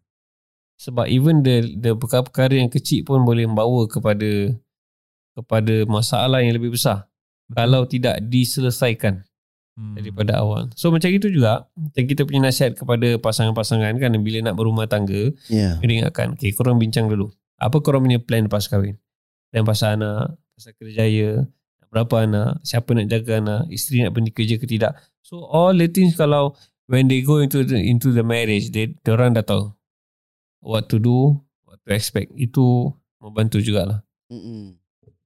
sebab 0.77 1.09
even 1.09 1.40
the 1.40 1.57
the 1.75 1.90
perkara-perkara 1.90 2.55
yang 2.55 2.68
kecil 2.68 3.01
pun 3.03 3.25
boleh 3.25 3.42
membawa 3.42 3.83
kepada 3.85 4.53
kepada 5.33 5.75
masalah 5.85 6.38
yang 6.38 6.53
lebih 6.53 6.71
besar 6.71 7.09
kalau 7.49 7.83
tidak 7.85 8.21
diselesaikan 8.23 9.25
Hmm. 9.73 9.94
daripada 9.94 10.37
awal. 10.37 10.68
So 10.75 10.90
macam 10.90 11.09
itu 11.09 11.31
juga 11.31 11.64
macam 11.73 12.03
kita 12.05 12.23
punya 12.23 12.44
nasihat 12.44 12.75
kepada 12.75 13.14
pasangan-pasangan 13.16 13.97
kan 13.97 14.11
bila 14.18 14.42
nak 14.42 14.53
berumah 14.53 14.85
tangga 14.85 15.31
Ya. 15.47 15.79
kena 15.79 16.03
ingatkan 16.03 16.35
okay, 16.35 16.51
korang 16.51 16.77
bincang 16.77 17.07
dulu. 17.07 17.31
Apa 17.57 17.79
korang 17.79 18.03
punya 18.03 18.18
plan 18.18 18.44
lepas 18.44 18.66
kahwin? 18.66 18.99
Plan 19.48 19.64
pasal 19.64 20.00
anak, 20.00 20.37
pasal 20.56 20.72
kerjaya, 20.76 21.48
berapa 21.88 22.28
anak, 22.28 22.61
siapa 22.64 22.92
nak 22.92 23.08
jaga 23.08 23.40
anak, 23.40 23.62
isteri 23.72 24.04
nak 24.04 24.12
pergi 24.12 24.30
kerja 24.32 24.54
ke 24.61 24.66
tidak. 24.68 24.92
So 25.24 25.44
all 25.48 25.72
the 25.72 25.88
things 25.88 26.16
kalau 26.16 26.56
when 26.88 27.08
they 27.08 27.24
go 27.24 27.40
into 27.40 27.64
the, 27.64 27.76
into 27.80 28.12
the 28.12 28.24
marriage, 28.24 28.72
they 28.72 28.92
orang 29.08 29.37
dah 29.37 29.44
tahu 29.44 29.72
what 30.61 30.88
to 30.92 31.00
do, 31.00 31.37
what 31.64 31.80
to 31.84 31.90
expect. 31.96 32.32
Itu 32.37 32.92
membantu 33.20 33.61
jugalah. 33.64 34.04
Mm-mm. 34.28 34.76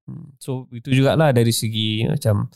Hmm. 0.06 0.26
So 0.38 0.66
itu 0.74 0.90
jugalah 0.90 1.30
dari 1.30 1.54
segi 1.54 2.06
macam 2.06 2.50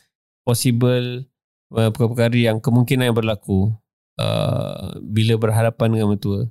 possible 0.46 1.26
uh, 1.74 1.90
perkara-perkara 1.90 2.35
yang 2.35 2.59
kemungkinan 2.62 3.11
yang 3.11 3.18
berlaku 3.18 3.74
uh, 4.18 4.98
bila 5.02 5.38
berhadapan 5.38 5.98
dengan 5.98 6.14
mertua. 6.14 6.46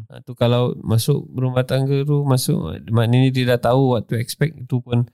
Hmm. 0.00 0.08
Ha, 0.08 0.20
tu 0.20 0.32
kalau 0.32 0.72
masuk 0.80 1.28
rumah 1.30 1.62
tangga 1.62 2.00
tu 2.02 2.24
masuk 2.24 2.56
maknanya 2.88 3.28
dia 3.28 3.44
dah 3.52 3.60
tahu 3.60 3.92
what 3.92 4.04
to 4.04 4.16
expect 4.16 4.56
itu 4.56 4.80
pun 4.80 5.04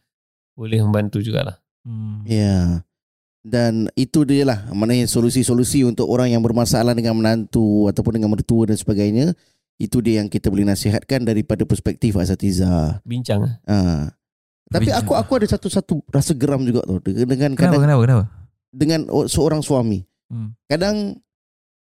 boleh 0.55 0.79
membantu 0.81 1.19
jugalah. 1.21 1.59
Hmm. 1.83 2.23
Ya. 2.23 2.87
Dan 3.47 3.87
itu 3.95 4.27
dia 4.27 4.43
lah 4.43 4.67
Maknanya 4.75 5.07
solusi-solusi 5.07 5.87
untuk 5.87 6.11
orang 6.11 6.35
yang 6.35 6.43
bermasalah 6.43 6.99
dengan 6.99 7.15
menantu 7.15 7.87
Ataupun 7.87 8.19
dengan 8.19 8.35
mertua 8.35 8.67
dan 8.67 8.75
sebagainya 8.75 9.39
Itu 9.79 10.03
dia 10.03 10.19
yang 10.19 10.27
kita 10.27 10.51
boleh 10.51 10.67
nasihatkan 10.67 11.23
daripada 11.23 11.63
perspektif 11.63 12.19
Asatiza 12.19 12.99
Bincang. 13.07 13.47
ha. 13.71 14.11
Tapi 14.67 14.91
aku 14.91 15.15
aku 15.15 15.33
ada 15.39 15.47
satu-satu 15.47 16.11
rasa 16.11 16.35
geram 16.35 16.67
juga 16.67 16.83
tu 16.91 16.99
Dengan 17.07 17.55
Kenapa, 17.55 17.79
kadang, 17.79 17.83
kenapa, 17.87 18.03
kenapa? 18.03 18.25
dengan 18.75 19.01
seorang 19.31 19.63
suami 19.63 20.03
Hmm. 20.27 20.59
Kadang 20.67 21.15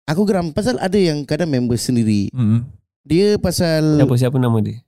Aku 0.06 0.22
geram 0.22 0.54
Pasal 0.54 0.78
ada 0.78 1.02
yang 1.02 1.26
kadang 1.26 1.50
member 1.50 1.82
sendiri 1.82 2.30
Hmm. 2.30 2.70
Dia 3.06 3.38
pasal 3.38 3.96
Siapa 3.96 4.15
siapa 4.18 4.36
nama 4.36 4.58
dia? 4.60 4.82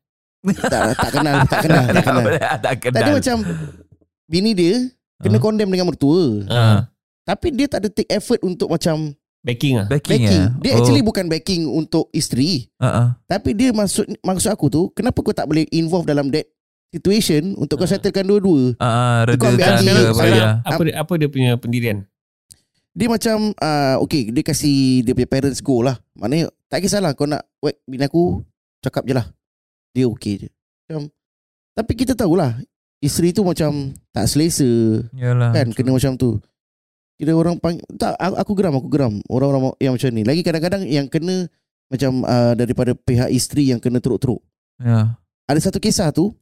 tak, 0.63 0.97
tak 0.97 1.09
kenal 1.11 1.35
Tak 1.45 1.59
kenal 1.61 1.83
Tak 1.87 2.03
kenal 2.03 2.23
tak 2.65 2.75
kenal. 2.79 2.95
Tadi 2.95 3.11
macam 3.13 3.37
Bini 4.25 4.51
dia 4.51 4.75
Kena 5.17 5.37
Ah. 5.37 5.41
condemn 5.41 5.69
dengan 5.69 5.87
mertua 5.87 6.45
Ha. 6.45 6.89
Tapi 7.23 7.47
dia 7.51 7.65
tak 7.65 7.79
ada 7.79 7.89
take 7.89 8.09
effort 8.09 8.41
Untuk 8.41 8.67
macam 8.67 9.13
Backing 9.39 9.79
ah. 9.79 9.87
Backing, 9.87 10.11
backing. 10.19 10.43
ya? 10.43 10.59
Dia 10.59 10.71
actually 10.75 10.99
bukan 11.01 11.25
backing 11.25 11.63
untuk 11.65 12.11
isteri, 12.11 12.67
Uh-uh. 12.75 13.15
tapi 13.23 13.55
dia 13.55 13.71
maksud 13.71 14.03
maksud 14.19 14.51
aku 14.51 14.67
tu, 14.67 14.81
kenapa 14.91 15.15
kau 15.17 15.31
tak 15.31 15.47
boleh 15.47 15.63
involve 15.71 16.03
dalam 16.03 16.27
that 16.27 16.43
situation 16.89 17.55
untuk 17.55 17.79
kau 17.79 17.87
Ah. 17.87 17.91
settlekan 17.93 18.27
dua-dua? 18.27 18.75
Uh, 18.75 19.19
redakan 19.23 19.55
hati. 19.55 19.87
ke 19.87 19.95
apa 20.09 20.23
ya. 20.25 20.47
Apa 20.65 20.81
dia, 20.83 20.93
apa 20.97 21.13
dia 21.15 21.29
punya 21.29 21.51
pendirian? 21.55 22.03
Dia 22.97 23.07
macam 23.13 23.53
uh, 23.53 23.95
okay, 24.01 24.33
dia 24.33 24.41
kasih 24.41 25.05
dia 25.05 25.13
punya 25.13 25.29
parents 25.29 25.61
go 25.61 25.85
lah. 25.85 26.01
Maknanya 26.17 26.49
tak 26.65 26.81
kisahlah 26.81 27.13
kau 27.13 27.29
nak 27.29 27.45
whack 27.61 27.77
bini 27.85 28.09
aku, 28.09 28.41
cakap 28.81 29.05
je 29.05 29.13
lah. 29.13 29.29
Dia 29.93 30.09
okay 30.09 30.41
je. 30.41 30.49
Macam, 30.89 31.13
tapi 31.77 31.93
kita 31.93 32.17
tahulah 32.17 32.57
isteri 32.97 33.29
tu 33.29 33.45
macam 33.45 33.93
tak 34.09 34.25
selesa 34.25 34.65
Yalah. 35.13 35.53
kan 35.53 35.69
kena 35.77 35.93
macam 35.93 36.17
tu. 36.17 36.41
Kira 37.21 37.37
orang 37.37 37.61
panggil 37.61 37.85
tak 38.01 38.17
aku, 38.17 38.33
aku 38.33 38.51
geram 38.57 38.73
aku 38.81 38.89
geram 38.89 39.13
orang-orang 39.29 39.77
yang 39.77 39.93
macam 39.93 40.09
ni. 40.09 40.25
Lagi 40.25 40.41
kadang-kadang 40.41 40.81
yang 40.89 41.05
kena 41.05 41.45
macam 41.93 42.25
uh, 42.25 42.53
daripada 42.57 42.97
pihak 42.97 43.29
isteri 43.29 43.69
yang 43.69 43.77
kena 43.77 44.01
teruk-teruk. 44.01 44.41
Ya. 44.77 45.17
ada 45.49 45.57
satu 45.57 45.81
kisah 45.81 46.13
tu 46.13 46.33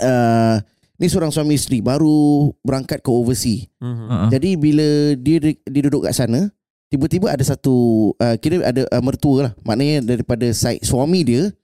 uh, 0.00 0.56
ni 0.98 1.06
seorang 1.06 1.30
suami 1.30 1.54
isteri 1.54 1.78
baru 1.78 2.50
berangkat 2.66 3.00
ke 3.00 3.10
overseas. 3.10 3.70
Hmm. 3.78 4.10
Uh-uh. 4.10 4.28
Jadi 4.34 4.58
bila 4.58 5.14
dia 5.14 5.54
dia 5.54 5.82
duduk 5.86 6.04
kat 6.04 6.12
sana, 6.18 6.50
tiba-tiba 6.90 7.30
ada 7.30 7.40
satu 7.46 8.10
uh, 8.18 8.36
kira 8.36 8.66
ada 8.66 8.82
uh, 8.90 9.02
mertua 9.02 9.48
lah. 9.48 9.52
Maknanya 9.62 10.02
daripada 10.04 10.50
side 10.50 10.82
suami 10.82 11.22
dia, 11.22 11.54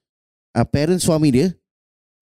uh, 0.55 0.67
parent 0.67 1.03
suami 1.03 1.35
dia 1.35 1.47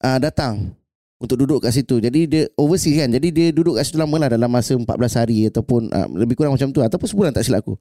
uh, 0.01 0.18
datang 0.18 0.72
untuk 1.20 1.37
duduk 1.37 1.62
kat 1.62 1.77
situ. 1.77 2.01
Jadi 2.01 2.20
dia 2.27 2.42
overseas 2.57 3.05
kan. 3.05 3.12
Jadi 3.12 3.29
dia 3.29 3.46
duduk 3.53 3.77
kat 3.77 3.85
situ 3.87 4.01
lama 4.01 4.16
lah 4.16 4.33
dalam 4.33 4.48
masa 4.48 4.72
14 4.72 4.88
hari 5.20 5.53
ataupun 5.53 5.92
uh, 5.92 6.09
lebih 6.16 6.35
kurang 6.40 6.57
macam 6.57 6.72
tu 6.72 6.81
ataupun 6.81 7.07
sebulan 7.07 7.37
tak 7.37 7.44
silap 7.44 7.62
aku. 7.62 7.77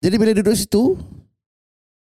Jadi 0.00 0.14
bila 0.16 0.32
duduk 0.32 0.56
situ 0.56 0.96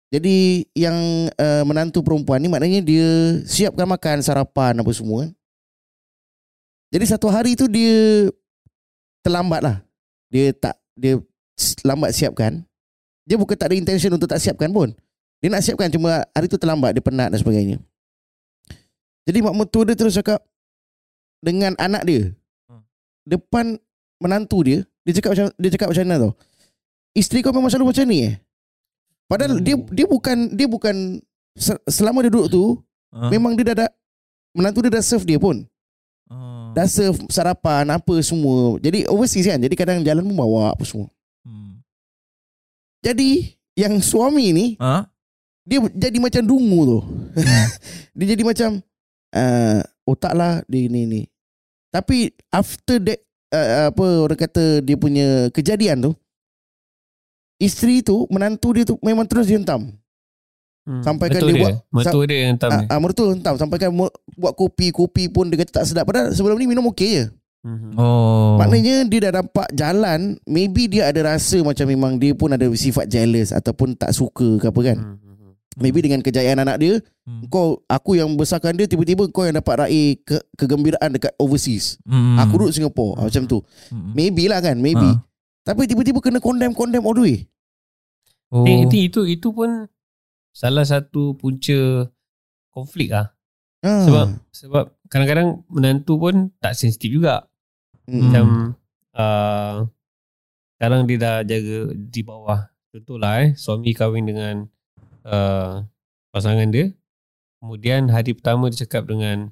jadi 0.07 0.63
yang 0.71 1.27
uh, 1.35 1.63
menantu 1.67 1.99
perempuan 1.99 2.39
ni 2.39 2.47
maknanya 2.47 2.79
dia 2.79 3.43
siapkan 3.43 3.83
makan 3.83 4.23
sarapan 4.23 4.79
apa 4.79 4.91
semua 4.95 5.27
kan. 5.27 5.31
Jadi 6.87 7.05
satu 7.05 7.27
hari 7.27 7.53
tu 7.53 7.67
dia 7.67 8.27
terlambat 9.21 9.59
lah. 9.59 9.77
Dia 10.31 10.55
tak 10.55 10.79
dia 10.95 11.19
lambat 11.83 12.15
siapkan. 12.15 12.63
Dia 13.27 13.35
bukan 13.35 13.59
tak 13.59 13.71
ada 13.71 13.75
intention 13.75 14.15
untuk 14.15 14.31
tak 14.31 14.39
siapkan 14.39 14.71
pun. 14.71 14.95
Dia 15.43 15.51
nak 15.51 15.61
siapkan 15.61 15.91
cuma 15.91 16.23
hari 16.31 16.47
tu 16.47 16.55
terlambat 16.55 16.95
dia 16.95 17.03
penat 17.03 17.29
dan 17.29 17.39
sebagainya. 17.39 17.77
Jadi 19.27 19.43
mak 19.43 19.55
mertua 19.55 19.83
dia 19.83 19.95
terus 19.99 20.15
cakap 20.15 20.39
dengan 21.43 21.75
anak 21.75 22.07
dia. 22.07 22.31
Hmm. 22.71 22.81
Depan 23.27 23.75
menantu 24.23 24.63
dia, 24.63 24.77
dia 25.03 25.13
cakap 25.19 25.35
macam 25.35 25.47
dia 25.59 25.69
cakap 25.75 25.87
macam 25.91 26.03
mana 26.07 26.15
tau. 26.23 26.33
Isteri 27.13 27.43
kau 27.43 27.51
memang 27.51 27.67
selalu 27.67 27.91
macam 27.91 28.05
ni 28.07 28.19
eh. 28.31 28.35
Padahal 29.27 29.59
Oh. 29.59 29.61
dia 29.61 29.75
dia 29.91 30.05
bukan 30.07 30.37
dia 30.55 30.67
bukan 30.71 31.19
se- 31.53 31.83
selama 31.85 32.23
dia 32.23 32.31
duduk 32.31 32.47
tu 32.47 32.63
Uh. 33.07 33.31
memang 33.31 33.55
dia 33.55 33.71
dah, 33.71 33.87
dah 33.87 33.89
menantu 34.51 34.83
dia 34.83 34.95
dah 34.95 35.03
serve 35.03 35.27
dia 35.27 35.39
pun. 35.39 35.67
Uh. 36.77 36.79
Dah 36.79 36.87
serve 36.87 37.17
sarapan 37.27 37.89
apa 37.89 38.13
semua. 38.21 38.77
Jadi 38.77 39.03
overseas 39.05 39.47
kan. 39.47 39.57
Jadi 39.57 39.73
kadang 39.73 39.99
jalan 39.99 40.21
pun 40.23 40.37
bawa 40.37 40.71
apa 40.71 40.83
semua. 40.83 41.09
Hmm. 41.41 41.81
Jadi 43.01 43.49
yang 43.73 43.97
suami 43.97 44.49
ni 44.51 44.65
Ha? 44.77 45.05
dia 45.63 45.81
jadi 45.89 46.17
macam 46.17 46.41
dungu 46.41 46.81
tu. 46.83 46.99
dia 48.17 48.25
jadi 48.31 48.43
macam 48.43 48.69
uh, 49.31 49.79
otak 50.03 50.33
lah 50.33 50.61
dia 50.65 50.85
ni 50.85 51.03
ni. 51.03 51.21
Tapi 51.87 52.29
after 52.47 53.01
that 53.01 53.19
uh, 53.49 53.89
apa 53.89 54.05
orang 54.21 54.39
kata 54.39 54.79
dia 54.79 54.93
punya 54.93 55.49
kejadian 55.49 56.01
tu 56.01 56.11
isteri 57.57 58.01
tu 58.01 58.29
menantu 58.29 58.69
dia 58.69 58.85
tu 58.85 58.95
memang 59.01 59.25
terus 59.25 59.45
dia 59.45 59.57
hentam. 59.57 59.89
Hmm. 60.87 61.03
Sampaikan 61.03 61.41
Betul 61.41 61.49
dia 61.49 61.55
dia 61.55 61.63
buat- 61.67 61.77
Mertua 61.91 62.23
dia 62.23 62.37
yang 62.39 62.51
hentam 62.53 62.69
Ah, 62.69 62.79
ni. 62.79 62.85
uh, 62.87 62.99
mertua 62.99 63.27
hentam 63.29 63.53
sampaikan 63.57 63.89
buat 64.37 64.53
kopi 64.53 64.93
kopi 64.93 65.27
pun 65.27 65.49
dia 65.49 65.57
kata 65.57 65.81
tak 65.81 65.85
sedap 65.85 66.05
padahal 66.05 66.29
sebelum 66.31 66.55
ni 66.55 66.69
minum 66.69 66.85
okey 66.87 67.09
je. 67.17 67.25
Hmm. 67.65 67.91
Oh. 67.97 68.55
Maknanya 68.61 69.03
dia 69.03 69.27
dah 69.27 69.41
nampak 69.41 69.67
jalan 69.73 70.37
Maybe 70.45 70.87
dia 70.87 71.09
ada 71.09 71.35
rasa 71.35 71.59
macam 71.59 71.83
memang 71.83 72.15
Dia 72.15 72.31
pun 72.31 72.47
ada 72.47 72.63
sifat 72.69 73.09
jealous 73.09 73.49
Ataupun 73.51 73.91
tak 73.91 74.13
suka 74.13 74.61
ke 74.61 74.65
apa 74.69 74.81
kan 74.85 74.97
Hmm. 75.03 75.17
Hmm. 75.19 75.51
Maybe 75.75 75.99
dengan 75.99 76.21
kejayaan 76.21 76.63
anak 76.63 76.77
dia 76.79 76.93
Hmm. 77.27 77.43
Kau 77.51 77.83
Aku 77.83 78.15
yang 78.15 78.29
besarkan 78.39 78.71
dia 78.71 78.87
Tiba-tiba 78.87 79.27
kau 79.27 79.43
yang 79.43 79.57
dapat 79.57 79.83
raih 79.83 80.15
ke, 80.21 80.37
Kegembiraan 80.55 81.11
dekat 81.11 81.33
overseas 81.35 81.99
Hmm. 82.07 82.39
Aku 82.39 82.55
duduk 82.55 82.71
Singapore 82.71 83.19
ah, 83.19 83.27
Macam 83.27 83.43
tu 83.43 83.59
Hmm. 83.91 84.15
Maybe 84.15 84.47
lah 84.47 84.63
kan 84.63 84.77
Maybe 84.79 85.03
Ha. 85.03 85.19
Tapi 85.65 85.91
tiba-tiba 85.91 86.23
kena 86.23 86.39
condemn-condemn 86.39 87.03
all 87.03 87.17
the 87.17 87.23
way 87.25 87.37
Oh. 88.47 88.63
Eh, 88.63 88.87
itu, 88.87 88.95
itu 88.95 89.21
itu 89.27 89.47
pun 89.51 89.91
salah 90.55 90.87
satu 90.87 91.35
punca 91.35 92.07
konflik 92.71 93.11
ah. 93.11 93.33
Ha. 93.87 94.03
Sebab 94.03 94.27
sebab 94.51 94.85
kadang-kadang 95.07 95.63
menantu 95.71 96.19
pun 96.19 96.51
tak 96.59 96.75
sensitif 96.75 97.15
juga. 97.15 97.47
Hmm. 98.03 98.19
Macam 98.27 98.45
uh, 99.15 99.75
sekarang 100.75 101.07
dia 101.07 101.17
dah 101.17 101.37
jaga 101.47 101.77
di 101.95 102.21
bawah. 102.21 102.67
Contohlah 102.91 103.47
eh, 103.47 103.49
suami 103.55 103.95
kahwin 103.95 104.27
dengan 104.27 104.55
uh, 105.23 105.87
pasangan 106.35 106.67
dia. 106.67 106.91
Kemudian 107.63 108.13
hari 108.13 108.37
pertama 108.37 108.69
dia 108.69 108.85
cakap 108.85 109.09
dengan 109.09 109.49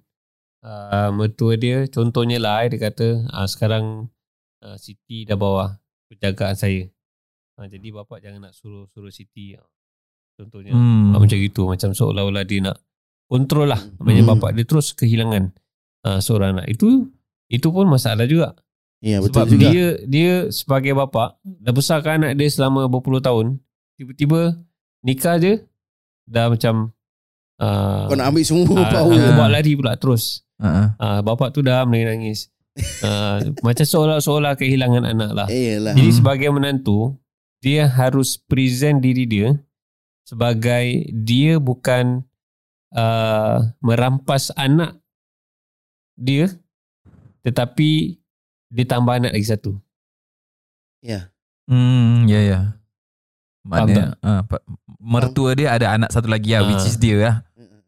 uh, 0.61 1.09
mertua 1.09 1.57
dia, 1.57 1.89
contohnya 1.89 2.37
lah 2.37 2.65
eh, 2.65 2.75
dia 2.75 2.89
kata 2.89 3.25
uh, 3.33 3.47
sekarang 3.49 4.13
uh, 4.61 4.77
Siti 4.77 5.25
dah 5.25 5.33
bawah 5.33 5.81
penjagaan 6.13 6.53
saya. 6.53 6.85
Uh, 7.57 7.65
jadi 7.65 7.87
bapak 7.89 8.21
jangan 8.21 8.49
nak 8.49 8.53
suruh-suruh 8.53 9.09
Siti. 9.09 9.57
Contohnya 10.35 10.75
Hmm. 10.75 11.15
hmm. 11.15 11.21
macam 11.23 11.37
gitu. 11.39 11.61
Macam 11.65 11.95
seolah-olah 11.95 12.43
dia 12.43 12.59
nak 12.61 12.77
kontrol 13.25 13.69
lah. 13.69 13.81
Maknanya 13.97 14.23
Hmm. 14.23 14.31
bapak 14.37 14.49
dia 14.55 14.65
terus 14.65 14.93
kehilangan 14.93 15.53
uh, 16.03 16.19
seorang 16.19 16.57
anak. 16.59 16.67
Itu 16.69 17.09
itu 17.47 17.67
pun 17.69 17.85
masalah 17.85 18.25
juga. 18.25 18.53
Ya 19.03 19.21
betul 19.21 19.45
Sebab 19.45 19.47
juga 19.51 19.61
dia 19.69 19.85
dia 20.07 20.31
sebagai 20.49 20.97
bapa 20.97 21.37
dah 21.43 21.73
besarkan 21.73 22.25
anak 22.25 22.33
dia 22.39 22.49
selama 22.49 22.89
berpuluh 22.89 23.21
tahun. 23.21 23.61
tiba-tiba 23.95 24.59
nikah 25.07 25.39
je 25.39 25.63
dah 26.27 26.51
macam 26.51 26.91
uh, 27.63 28.11
Kau 28.11 28.17
nak 28.19 28.27
ambil 28.33 28.43
semua 28.43 28.65
ah, 28.75 28.91
power. 28.91 29.15
aku 29.15 29.31
buat 29.39 29.49
lari 29.51 29.71
pula 29.79 29.93
terus. 29.95 30.43
Uh-uh. 30.59 30.99
Uh, 30.99 31.19
bapak 31.23 31.55
tu 31.55 31.63
dah 31.63 31.87
menangis. 31.87 32.51
Uh, 32.99 33.39
macam 33.67 33.85
seolah-olah 33.87 34.59
kehilangan 34.59 35.07
anak 35.07 35.31
lah. 35.31 35.47
Eh 35.47 35.79
lah. 35.79 35.95
Jadi 35.95 36.11
sebagai 36.11 36.51
menantu, 36.51 37.15
dia 37.63 37.87
harus 37.87 38.35
present 38.35 38.99
diri 38.99 39.23
dia 39.23 39.55
sebagai 40.25 41.07
dia 41.13 41.61
bukan 41.61 42.25
uh, 42.93 43.71
merampas 43.81 44.53
anak 44.53 44.99
dia 46.15 46.51
tetapi 47.45 48.17
dia 48.73 48.85
tambah 48.89 49.15
anak 49.15 49.31
lagi 49.33 49.47
satu. 49.47 49.77
Hmm, 51.69 52.25
ya 52.25 52.41
ya. 52.41 52.59
Faham 53.65 53.89
Maknanya 53.89 54.05
uh, 54.21 54.41
mertua 55.01 55.57
dia 55.57 55.73
ada 55.73 55.93
anak 55.97 56.13
satu 56.13 56.29
lagi 56.29 56.53
lah, 56.53 56.61
Ah. 56.61 56.69
which 56.69 56.85
is 56.85 56.97
dia 57.01 57.17
lah 57.17 57.35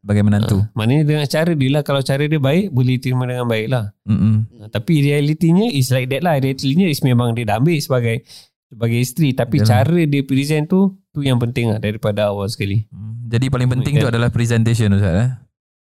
sebagai 0.02 0.24
menantu. 0.26 0.58
Uh, 0.62 0.66
maknanya 0.74 1.04
dengan 1.06 1.26
cara 1.30 1.52
dia 1.54 1.70
lah 1.70 1.82
kalau 1.86 2.02
cara 2.02 2.24
dia 2.26 2.40
baik 2.42 2.74
boleh 2.74 2.98
terima 2.98 3.30
dengan 3.30 3.46
baik 3.46 3.68
lah. 3.70 3.94
Mm-mm. 4.10 4.36
Uh, 4.58 4.70
tapi 4.74 5.06
realitinya 5.06 5.70
is 5.70 5.94
like 5.94 6.10
that 6.10 6.26
lah. 6.26 6.38
Realitinya 6.42 6.90
is 6.90 7.02
memang 7.06 7.38
dia 7.38 7.46
dah 7.46 7.62
ambil 7.62 7.78
sebagai 7.78 8.26
sebagai 8.68 9.00
isteri 9.00 9.32
tapi 9.32 9.58
Yalah. 9.58 9.68
cara 9.84 10.00
dia 10.04 10.22
present 10.22 10.66
tu 10.66 10.80
tu 11.10 11.20
yang 11.20 11.38
penting 11.38 11.72
lah 11.72 11.80
daripada 11.80 12.30
awal 12.30 12.46
sekali. 12.46 12.84
Hmm, 12.88 13.26
Jadi 13.26 13.48
paling 13.48 13.70
penting 13.70 13.98
tu 13.98 14.06
Kan. 14.06 14.14
adalah 14.14 14.30
presentation 14.30 14.92
Ustaz 14.92 15.16
eh. 15.18 15.30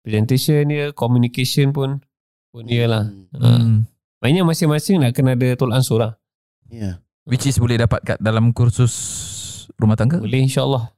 Presentation 0.01 0.61
dia, 0.65 0.93
communication 0.93 1.73
pun 1.73 2.05
pun 2.49 2.63
dia 2.63 2.85
lah. 2.85 3.09
Hmm. 3.09 3.25
Uh, 3.33 3.57
Hmm. 3.57 3.79
maknanya 4.21 4.45
masing-masing 4.45 4.97
nak 4.99 5.13
kena 5.13 5.33
ada 5.33 5.53
tolak 5.55 5.77
ansur 5.77 5.99
lah. 5.99 6.13
Ya. 6.69 7.01
Which 7.25 7.45
is 7.45 7.57
boleh 7.57 7.77
dapat 7.77 8.01
kat 8.03 8.19
dalam 8.19 8.53
kursus 8.53 8.93
rumah 9.75 9.97
tangga. 9.97 10.21
Boleh 10.21 10.41
insyaAllah. 10.41 10.93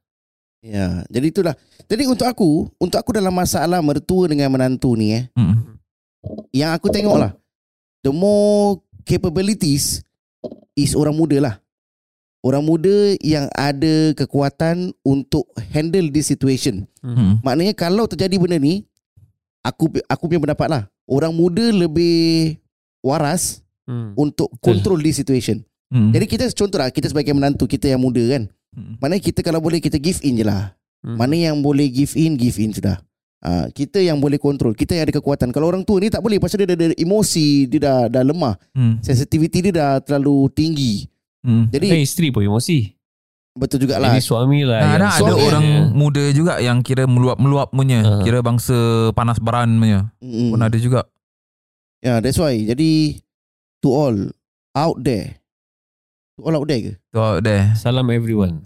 Ya. 0.59 1.07
Jadi 1.07 1.31
itulah. 1.31 1.55
Jadi 1.87 2.03
untuk 2.05 2.27
aku, 2.27 2.67
untuk 2.77 2.99
aku 2.99 3.15
dalam 3.15 3.31
masalah 3.31 3.79
mertua 3.79 4.27
dengan 4.27 4.51
menantu 4.51 4.99
ni 4.99 5.15
eh, 5.15 5.31
Hmm. 5.33 5.79
yang 6.51 6.75
aku 6.75 6.91
tengok 6.91 7.15
lah, 7.17 7.31
the 8.03 8.11
more 8.11 8.83
capabilities 9.07 10.03
is 10.75 10.93
orang 10.93 11.15
muda 11.15 11.39
lah. 11.39 11.55
Orang 12.47 12.63
muda 12.63 13.19
yang 13.27 13.51
ada 13.59 14.15
kekuatan 14.15 14.95
untuk 15.03 15.51
handle 15.75 16.07
this 16.15 16.31
situation. 16.31 16.87
Hmm. 17.03 17.43
Maknanya 17.43 17.75
kalau 17.75 18.07
terjadi 18.07 18.39
benda 18.39 18.55
ni, 18.63 18.87
aku 19.67 19.91
aku 20.07 20.31
punya 20.31 20.39
pendapat 20.39 20.69
lah. 20.71 20.83
Orang 21.11 21.35
muda 21.35 21.75
lebih 21.75 22.55
waras 23.03 23.67
Hmm. 23.87 24.15
untuk 24.19 24.51
control 24.63 24.99
this 25.03 25.19
situation. 25.19 25.63
Hmm. 25.91 26.11
Jadi 26.15 26.27
kita 26.27 26.47
contoh 26.55 26.79
lah, 26.79 26.91
kita 26.91 27.11
sebagai 27.11 27.35
menantu, 27.35 27.67
kita 27.67 27.91
yang 27.91 28.03
muda 28.03 28.23
kan. 28.31 28.51
Hmm. 28.75 28.95
Maknanya 28.99 29.23
kita 29.27 29.41
kalau 29.43 29.59
boleh 29.59 29.83
kita 29.83 29.99
give 29.99 30.23
in 30.23 30.39
je 30.39 30.47
lah. 30.47 30.75
Hmm. 31.03 31.19
Mana 31.19 31.35
yang 31.35 31.59
boleh 31.63 31.91
give 31.91 32.15
in, 32.15 32.39
give 32.39 32.59
in 32.63 32.75
sudah. 32.75 32.99
Uh, 33.47 33.71
kita 33.71 34.01
yang 34.01 34.17
boleh 34.17 34.41
kontrol 34.41 34.73
Kita 34.73 34.97
yang 34.97 35.05
ada 35.07 35.21
kekuatan 35.21 35.53
Kalau 35.53 35.69
orang 35.69 35.85
tua 35.85 36.01
ni 36.01 36.09
tak 36.09 36.25
boleh 36.25 36.41
Pasal 36.41 36.65
dia 36.65 36.73
ada 36.73 36.89
emosi 36.97 37.69
Dia 37.69 37.81
dah, 37.85 38.01
dah 38.09 38.25
lemah 38.25 38.57
Hmm. 38.73 38.97
Sensitivity 39.05 39.61
dia 39.61 39.73
dah 39.77 39.93
terlalu 40.01 40.49
tinggi 40.57 41.05
Hmm. 41.47 41.71
Jadi 41.71 41.87
Jadi 41.87 42.03
isteri 42.03 42.29
pun 42.29 42.43
emosi. 42.43 42.91
betul 43.55 43.81
jugalah 43.81 44.13
Jadi 44.13 44.21
suami 44.21 44.61
lah. 44.63 44.81
Nah, 44.83 44.93
ada, 44.93 45.07
ada 45.09 45.17
suami 45.17 45.41
orang 45.41 45.65
muda 45.91 46.25
juga 46.31 46.59
yang 46.59 46.83
kira 46.83 47.07
meluap-meluap 47.07 47.71
punya. 47.71 48.03
Ah. 48.03 48.21
Kira 48.21 48.43
bangsa 48.43 48.75
panas 49.13 49.39
baran 49.39 49.73
punya. 49.75 50.11
mm, 50.19 50.51
Pun 50.51 50.61
ada 50.61 50.77
juga. 50.77 51.07
yeah, 51.99 52.19
That's 52.19 52.37
why 52.37 52.53
Jadi 52.59 53.23
To 53.79 53.89
all 53.89 54.17
Out 54.73 55.01
there 55.01 55.41
To 56.35 56.45
all 56.45 56.55
out 56.55 56.67
there 56.67 56.83
ke 56.83 56.93
Tu 57.01 57.23
deh. 57.41 57.63
Salam 57.75 58.05
everyone. 58.11 58.61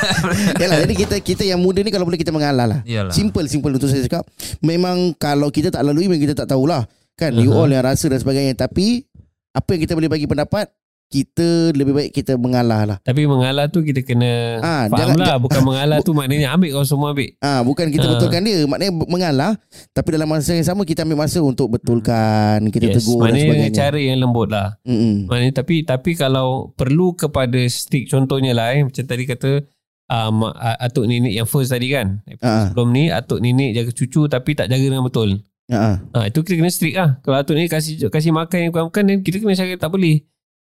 Yalah 0.60 0.78
jadi 0.80 0.94
kita 0.96 1.16
Kita 1.18 1.42
yang 1.42 1.58
muda 1.58 1.80
ni 1.80 1.90
Kalau 1.90 2.04
boleh 2.04 2.14
kita 2.16 2.30
mengalah 2.30 2.66
lah 2.68 2.80
Iyalah. 2.82 3.10
Simple 3.10 3.46
simple 3.46 3.72
untuk 3.72 3.88
saya 3.88 4.04
cakap 4.04 4.22
Memang 4.60 5.10
kalau 5.16 5.48
kita 5.48 5.68
tak 5.68 5.82
lalui 5.82 6.06
Memang 6.06 6.22
kita 6.22 6.36
tak 6.36 6.48
tahulah 6.48 6.86
Kan 7.14 7.34
you 7.34 7.48
Uh-huh. 7.48 7.64
all 7.64 7.72
yang 7.72 7.82
rasa 7.82 8.06
dan 8.06 8.20
sebagainya 8.20 8.54
Tapi 8.54 9.02
Apa 9.50 9.74
yang 9.74 9.82
kita 9.82 9.92
boleh 9.92 10.06
bagi 10.06 10.26
pendapat 10.26 10.70
Kita 11.06 11.70
lebih 11.70 11.94
baik 11.94 12.10
kita 12.10 12.34
mengalah 12.34 12.82
lah 12.82 12.98
Tapi 12.98 13.24
mengalah 13.24 13.70
tu 13.70 13.78
kita 13.80 14.02
kena 14.02 14.58
Ah, 14.58 14.90
faham 14.90 15.14
jangan- 15.14 15.22
lah. 15.22 15.36
Bukan 15.38 15.62
mengalah 15.62 15.96
tu 16.06 16.10
maknanya 16.10 16.50
ambil 16.50 16.74
kau 16.74 16.82
semua 16.82 17.14
ambil. 17.14 17.30
Ah, 17.38 17.62
bukan 17.62 17.86
kita 17.88 18.04
Ah. 18.04 18.10
betulkan 18.18 18.42
dia, 18.42 18.66
maknanya 18.66 18.92
mengalah, 19.06 19.52
tapi 19.92 20.08
dalam 20.10 20.26
masa 20.26 20.50
yang 20.52 20.66
sama 20.66 20.82
kita 20.82 21.06
ambil 21.06 21.22
masa 21.22 21.38
untuk 21.40 21.70
betulkan, 21.70 22.58
kita 22.68 22.90
yes. 22.90 22.94
tegur 23.00 23.22
dan 23.22 23.30
Maknanya 23.30 23.46
sebagainya. 23.46 23.70
cara 23.72 23.98
yang 23.98 24.18
lembut 24.18 24.48
lah. 24.50 24.68
Mm-mm. 24.82 25.30
Maknanya 25.30 25.54
tapi 25.56 25.76
tapi 25.82 26.10
kalau 26.12 26.74
perlu 26.74 27.14
kepada 27.14 27.58
stick 27.66 28.06
contohnya 28.06 28.50
lah 28.50 28.74
eh. 28.74 28.82
Macam 28.82 29.04
tadi 29.04 29.24
kata 29.24 29.62
um, 30.06 30.42
atuk 30.76 31.06
nenek 31.06 31.32
yang 31.32 31.46
first 31.46 31.70
tadi 31.70 31.86
kan. 31.88 32.18
Ah. 32.40 32.66
Sebelum 32.66 32.90
ni 32.90 33.08
atuk 33.08 33.38
nenek 33.38 33.74
jaga 33.74 33.90
cucu 33.90 34.26
tapi 34.26 34.58
tak 34.58 34.66
jaga 34.66 34.82
dengan 34.84 35.06
betul. 35.06 35.38
Ha. 35.66 35.98
Ha, 35.98 36.30
itu 36.30 36.42
kita 36.42 36.58
kena 36.58 36.70
strict 36.70 36.94
lah. 36.94 37.18
Kalau 37.20 37.36
atuk 37.36 37.54
ni 37.54 37.66
kasih 37.66 38.06
kasih 38.06 38.30
makan 38.30 38.70
yang 38.70 38.72
then 38.92 39.18
kita 39.18 39.38
kena 39.38 39.54
cakap 39.54 39.78
tak 39.78 39.90
boleh. 39.90 40.22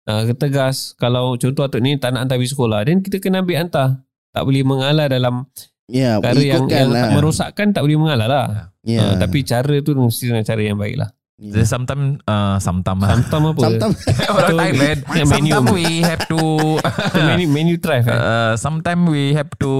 Ha, 0.07 0.23
tegas. 0.39 0.95
Kalau 0.95 1.35
contoh 1.35 1.67
atuk 1.67 1.83
ni 1.83 1.99
tak 1.99 2.15
nak 2.15 2.27
hantar 2.27 2.39
pergi 2.39 2.55
sekolah, 2.55 2.87
then 2.87 3.03
kita 3.03 3.19
kena 3.19 3.43
ambil 3.43 3.59
hantar. 3.59 3.89
Tak 4.31 4.43
boleh 4.47 4.63
mengalah 4.63 5.07
dalam 5.11 5.47
Ya, 5.87 6.19
cara 6.19 6.35
yang, 6.43 6.67
yang 6.67 6.91
lah. 6.91 6.99
tak 6.99 7.11
merosakkan, 7.15 7.67
tak 7.71 7.87
boleh 7.87 7.95
mengalah 7.95 8.27
lah. 8.27 8.47
Ya. 8.83 9.07
Ha, 9.07 9.23
tapi 9.23 9.47
cara 9.47 9.79
tu 9.83 9.95
mesti 9.95 10.31
dengan 10.31 10.43
cara 10.43 10.63
yang 10.63 10.79
baik 10.79 10.99
lah. 10.99 11.11
Jadi 11.37 11.69
sometimes 11.69 12.17
uh, 12.25 12.57
sometimes 12.57 13.01
lah. 13.05 13.11
Santam 13.13 13.43
apa? 13.53 13.61
Sometimes 13.61 13.97
Orang. 14.33 14.57
Thailand. 14.57 14.99
Yang 15.13 15.29
menu. 15.31 15.51
Sometimes 15.53 15.69
we 15.77 15.87
have 16.01 16.23
to 16.33 16.41
menu, 17.13 17.47
menu 17.47 17.75
drive 17.77 18.09
eh. 18.09 18.17
uh, 18.17 18.53
sometimes 18.57 19.05
we 19.05 19.37
have 19.37 19.53
to 19.61 19.73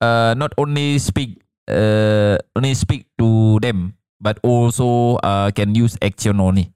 uh, 0.00 0.32
not 0.40 0.56
only 0.56 0.96
speak 0.96 1.36
uh, 1.68 2.40
only 2.56 2.72
speak 2.72 3.04
to 3.20 3.60
them 3.60 3.92
but 4.24 4.40
also 4.40 5.20
uh, 5.20 5.52
can 5.52 5.76
use 5.76 6.00
action 6.00 6.40
only. 6.40 6.72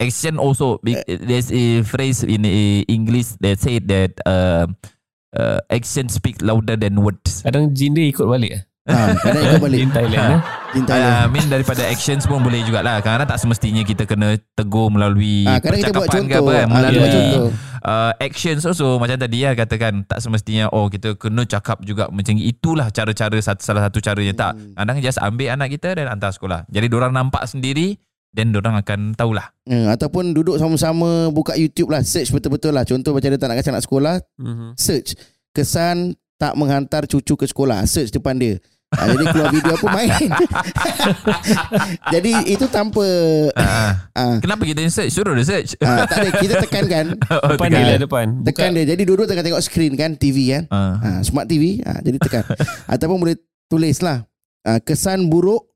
Action 0.00 0.34
also 0.34 0.80
be- 0.80 0.96
there's 1.06 1.52
a 1.52 1.84
phrase 1.84 2.24
in 2.24 2.40
uh, 2.40 2.50
English 2.88 3.36
that 3.38 3.60
said 3.60 3.84
that 3.86 4.16
uh, 4.24 4.64
uh, 5.30 5.60
action 5.68 6.08
speak 6.08 6.40
louder 6.40 6.74
than 6.74 6.96
words. 6.96 7.44
Kadang 7.44 7.70
jin 7.70 7.92
dia 7.92 8.08
ikut 8.08 8.24
balik 8.24 8.50
eh. 8.50 8.62
ha, 8.88 9.12
kadang 9.14 9.42
ikut 9.46 9.60
balik. 9.60 9.78
Jin 9.82 9.92
Thailand 9.92 10.24
eh. 10.26 10.40
Jin 10.72 10.82
I 10.82 10.88
Thailand. 10.88 11.26
mean 11.28 11.46
daripada 11.46 11.82
actions 11.84 12.24
pun 12.24 12.40
boleh 12.40 12.64
jugalah. 12.64 12.98
Kadang-kadang 12.98 13.28
tak 13.28 13.38
semestinya 13.38 13.82
kita 13.82 14.02
kena 14.04 14.34
tegur 14.56 14.88
melalui 14.88 15.44
Ah, 15.44 15.60
kita 15.60 15.92
buat 15.92 16.08
percakapan 16.08 16.24
ke 16.24 16.32
contoh. 16.32 16.40
apa 16.40 16.50
kan. 16.50 16.56
Ah, 16.56 16.64
kita 16.64 16.72
Melalui 16.72 17.08
contoh. 17.12 17.48
uh, 17.82 18.12
actions 18.18 18.62
also 18.64 18.96
macam 18.96 19.16
tadi 19.16 19.36
ya 19.38 19.52
katakan 19.52 19.92
tak 20.02 20.18
semestinya 20.18 20.64
oh 20.70 20.88
kita 20.88 21.12
kena 21.14 21.44
cakap 21.44 21.84
juga 21.84 22.08
macam 22.08 22.34
itulah 22.34 22.88
cara-cara 22.88 23.36
satu, 23.36 23.60
salah 23.60 23.84
satu 23.84 24.00
caranya 24.00 24.32
tak. 24.32 24.52
Hmm. 24.56 24.72
Kadang 24.74 24.96
just 24.98 25.20
ambil 25.20 25.48
anak 25.52 25.68
kita 25.70 25.92
dan 25.92 26.08
hantar 26.08 26.32
sekolah. 26.32 26.64
Jadi 26.66 26.88
orang 26.88 27.12
nampak 27.12 27.44
sendiri 27.44 28.00
dan 28.30 28.54
orang 28.54 28.78
akan 28.78 29.00
tahulah. 29.12 29.50
Hmm, 29.64 29.86
ataupun 29.88 30.30
duduk 30.30 30.54
sama-sama 30.56 31.28
buka 31.28 31.54
YouTube 31.54 31.90
lah, 31.90 32.00
search 32.00 32.30
betul-betul 32.30 32.70
lah. 32.70 32.82
Contoh 32.82 33.10
macam 33.10 33.26
dia 33.26 33.38
tak 33.38 33.48
nak 33.48 33.58
kasi 33.58 33.70
anak 33.70 33.82
sekolah, 33.82 34.14
Mhm. 34.38 34.74
search 34.74 35.18
kesan 35.50 36.14
tak 36.36 36.54
menghantar 36.54 37.04
cucu 37.04 37.34
ke 37.34 37.44
sekolah, 37.44 37.82
search 37.84 38.10
depan 38.10 38.34
dia. 38.34 38.56
Ha, 38.90 39.06
jadi 39.06 39.24
keluar 39.24 39.50
video 39.50 39.72
apa 39.72 39.86
main. 39.88 40.10
jadi 42.10 42.32
itu 42.44 42.66
tanpa 42.66 43.06
Uh, 43.54 43.92
ah, 44.18 44.36
kenapa 44.38 44.66
kita 44.66 44.82
search? 44.88 45.14
Suruh 45.14 45.30
dia 45.32 45.46
search. 45.46 45.78
ah, 45.78 46.06
tak 46.06 46.26
ada 46.26 46.30
kita 46.34 46.54
tekankan 46.58 47.14
Oh, 47.38 47.54
Depan 47.54 47.70
tekan. 47.70 47.78
dia 47.78 47.86
lah 47.86 48.00
depan. 48.00 48.26
Tekan 48.42 48.70
dia 48.74 48.84
Jadi 48.84 49.02
duduk 49.04 49.26
tengah 49.26 49.46
tengok 49.46 49.62
screen 49.62 49.94
kan 49.94 50.14
TV 50.14 50.50
kan 50.50 50.62
Ah. 50.70 50.98
ha, 50.98 51.08
Smart 51.22 51.46
TV 51.46 51.78
ha, 51.82 52.02
Jadi 52.02 52.18
tekan 52.18 52.42
Ataupun 52.92 53.22
boleh 53.22 53.38
tulis 53.66 54.02
lah 54.02 54.26
ha, 54.66 54.78
Kesan 54.78 55.30
buruk 55.30 55.69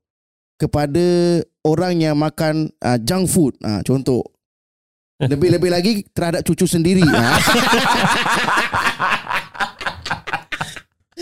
Kepada 0.55 1.41
Orang 1.65 1.97
yang 1.97 2.15
makan 2.21 2.69
ha, 2.79 3.01
Junk 3.01 3.25
food. 3.27 3.57
Ha, 3.65 3.81
Contoh. 3.81 4.21
Lebih-lebih 5.31 5.71
lagi 5.71 6.03
Terhadap 6.13 6.45
cucu 6.45 6.67
sendiri. 6.69 7.01
Ha. 7.03 7.31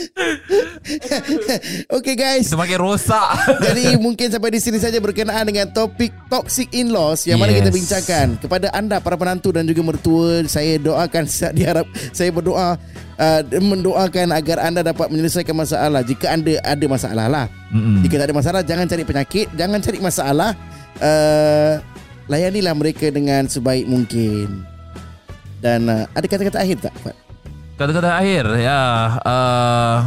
Okay 1.98 2.16
guys 2.18 2.50
Semakin 2.50 2.78
rosak. 2.80 3.28
Jadi 3.66 3.96
mungkin 3.98 4.28
sampai 4.30 4.52
di 4.54 4.60
sini 4.60 4.78
saja 4.78 4.98
berkenaan 5.00 5.48
dengan 5.48 5.70
topik 5.72 6.12
toxic 6.28 6.70
in-laws 6.76 7.24
yang 7.26 7.39
mana 7.39 7.54
Yes. 7.54 7.60
kita 7.62 7.72
bincangkan 7.72 8.28
kepada 8.42 8.68
anda 8.74 8.98
para 8.98 9.13
penantu 9.13 9.54
dan 9.54 9.70
juga 9.70 9.86
mertua. 9.86 10.42
Saya 10.50 10.82
doakan 10.82 11.24
saya 11.32 11.54
diharap 11.54 11.86
saya 12.12 12.30
berdoa 12.34 12.76
uh, 13.18 13.42
mendoakan 13.62 14.34
agar 14.34 14.58
anda 14.66 14.82
dapat 14.82 15.13
menyelesaikan 15.13 15.54
masalah 15.54 16.02
jika 16.02 16.34
anda 16.34 16.58
ada 16.66 16.86
masalah 16.89 17.26
lah. 17.30 17.46
Mm-mm. 17.70 18.02
Jika 18.02 18.18
tak 18.20 18.28
ada 18.30 18.36
masalah 18.36 18.62
jangan 18.66 18.86
cari 18.89 19.04
penyakit, 19.06 19.48
jangan 19.54 19.80
cari 19.80 20.00
masalah. 20.02 20.52
Uh, 21.02 21.82
layanilah 22.26 22.74
mereka 22.74 23.12
dengan 23.12 23.46
sebaik 23.46 23.86
mungkin. 23.86 24.63
Dan 25.63 25.88
uh, 25.88 26.04
ada 26.12 26.26
kata-kata 26.28 26.60
akhir 26.60 26.84
tak? 26.84 26.94
Fat? 27.00 27.16
Kata-kata 27.74 28.10
akhir 28.14 28.46
ya 28.56 28.82
uh, 29.20 29.98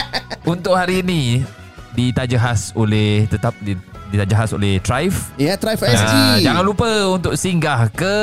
untuk 0.52 0.74
hari 0.74 1.00
ini 1.00 1.46
ditaja 1.92 2.34
khas 2.36 2.74
oleh 2.74 3.24
tetap 3.26 3.54
di- 3.58 3.78
ditaja 4.08 4.34
khas 4.36 4.50
oleh 4.50 4.76
Thrive. 4.78 5.14
Ya, 5.36 5.54
Thrive 5.54 5.80
Ah, 5.82 5.94
SG. 5.94 6.14
jangan 6.42 6.62
lupa 6.62 6.88
untuk 7.08 7.32
singgah 7.34 7.86
ke 7.88 8.16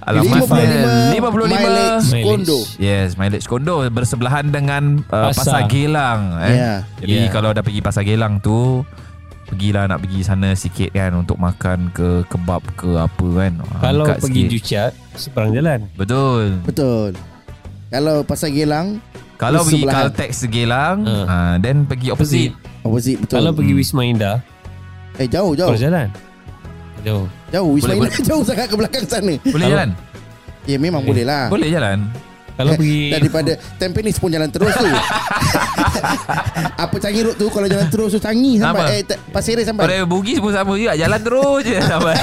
Alamatnya 0.00 1.14
55 1.14 1.14
mileage 1.14 1.54
Mileage. 2.08 2.24
kondo. 2.24 2.58
Yes, 2.76 3.14
mileage 3.14 3.46
kondo 3.46 3.82
bersebelahan 3.88 4.48
dengan 4.48 5.02
uh, 5.06 5.30
Pasar. 5.30 5.62
Pasar. 5.62 5.62
Gelang 5.68 6.20
eh. 6.40 6.54
Ya. 6.54 6.72
Jadi 6.98 7.14
Ya. 7.20 7.30
kalau 7.30 7.50
dah 7.50 7.60
pergi 7.60 7.78
Pasar 7.78 8.02
Gelang 8.02 8.38
tu 8.38 8.82
Pergilah 9.44 9.84
nak 9.84 10.00
pergi 10.00 10.22
sana 10.22 10.54
sikit 10.54 10.90
kan 10.90 11.12
Untuk 11.12 11.36
makan 11.36 11.92
ke 11.92 12.24
kebab 12.24 12.62
ke 12.72 12.96
apa 12.96 13.26
kan 13.36 13.52
Kalau 13.78 14.04
Angkat 14.06 14.18
pergi 14.18 14.40
sikit. 14.40 14.50
Jucat 14.50 14.92
Seberang 15.12 15.50
jalan 15.52 15.80
Betul 15.92 16.62
Betul. 16.62 17.10
Kalau 17.92 18.24
pasal 18.24 18.48
Gelang 18.50 18.96
Kalau 19.36 19.60
Di 19.60 19.66
pergi 19.68 19.82
sebelahan. 19.82 20.02
Caltex 20.08 20.30
Gelang 20.48 20.98
Uh. 21.02 21.24
ha, 21.24 21.36
Then 21.58 21.84
pergi 21.84 22.08
opposite 22.08 22.52
opposite 22.80 23.18
betul. 23.18 23.34
Kalau 23.36 23.50
pergi 23.52 23.72
Hmm. 23.72 23.80
Wisma 23.80 24.02
Indah 24.02 24.36
eh 25.14 25.28
jauh 25.28 25.52
jauh. 25.52 25.70
Seberang 25.70 25.84
jalan 25.84 26.08
Jauh 27.02 27.26
Jauh 27.50 27.70
Wisma 27.70 27.92
Boleh, 27.92 27.98
Indah 28.08 28.22
jauh 28.28 28.42
sangat 28.42 28.66
ke 28.66 28.74
belakang 28.74 29.04
sana. 29.04 29.34
Boleh 29.36 29.52
Kalau- 29.60 29.70
jalan? 29.70 29.90
Ya 30.62 30.76
memang 30.76 31.02
boleh 31.02 31.22
lah. 31.22 31.46
Boleh 31.46 31.68
jalan 31.68 31.98
Kalau 32.52 32.72
pergi 32.74 33.10
Daripada 33.10 33.52
Tampines 33.74 34.16
pun 34.16 34.28
jalan 34.28 34.48
terus 34.48 34.72
tu. 34.72 34.84
Apa 36.78 36.96
Changi 36.98 37.20
Road 37.22 37.36
tu 37.36 37.46
kalau 37.46 37.66
jalan 37.66 37.88
terus 37.88 38.10
tu 38.10 38.18
Changi 38.18 38.56
Apa? 38.56 38.64
sampai 38.78 38.84
eh 38.92 39.02
ta- 39.04 39.20
Pasir 39.30 39.54
Ris 39.54 39.64
sampai. 39.64 39.84
Pada 39.84 40.04
Bugis 40.04 40.36
pun 40.36 40.50
sama 40.50 40.74
juga 40.74 40.92
Jalan 40.94 41.20
terus 41.20 41.62
je 41.62 41.78
sampai 41.78 42.14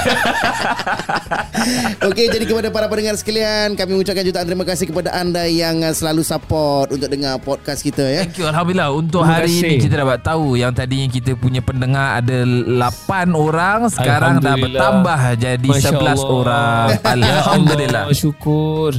Okey, 2.02 2.26
jadi 2.28 2.44
kepada 2.44 2.68
para 2.68 2.86
pendengar 2.86 3.14
sekalian, 3.14 3.74
kami 3.74 3.92
mengucapkan 3.92 4.22
jutaan 4.22 4.46
terima 4.46 4.64
kasih 4.64 4.86
kepada 4.86 5.12
anda 5.12 5.44
yang 5.44 5.76
selalu 5.90 6.22
support 6.22 6.88
untuk 6.88 7.06
dengar 7.06 7.36
podcast 7.38 7.80
kita 7.80 8.00
ya. 8.02 8.22
Thank 8.22 8.38
you 8.38 8.46
Alhamdulillah 8.46 8.88
Untuk 8.90 9.22
Terima 9.22 9.36
hari 9.36 9.50
kasih. 9.50 9.66
ini 9.66 9.76
Kita 9.78 9.94
dapat 9.98 10.18
tahu 10.20 10.46
Yang 10.54 10.72
tadinya 10.74 11.08
kita 11.10 11.30
punya 11.34 11.60
pendengar 11.60 12.16
Ada 12.16 12.36
8 12.44 13.32
orang 13.32 13.78
Sekarang 13.88 14.32
dah 14.36 14.52
Alhamdulillah. 14.52 14.80
bertambah 14.80 15.18
Jadi 15.36 15.68
Masya 15.68 15.90
11 15.90 16.00
Allah. 16.00 16.16
orang 16.30 16.86
Ya 17.20 17.30
Alhamdulillah 17.36 18.02
Syukur 18.12 18.90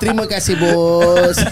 Terima 0.00 0.24
kasih 0.24 0.56
bos. 0.56 1.36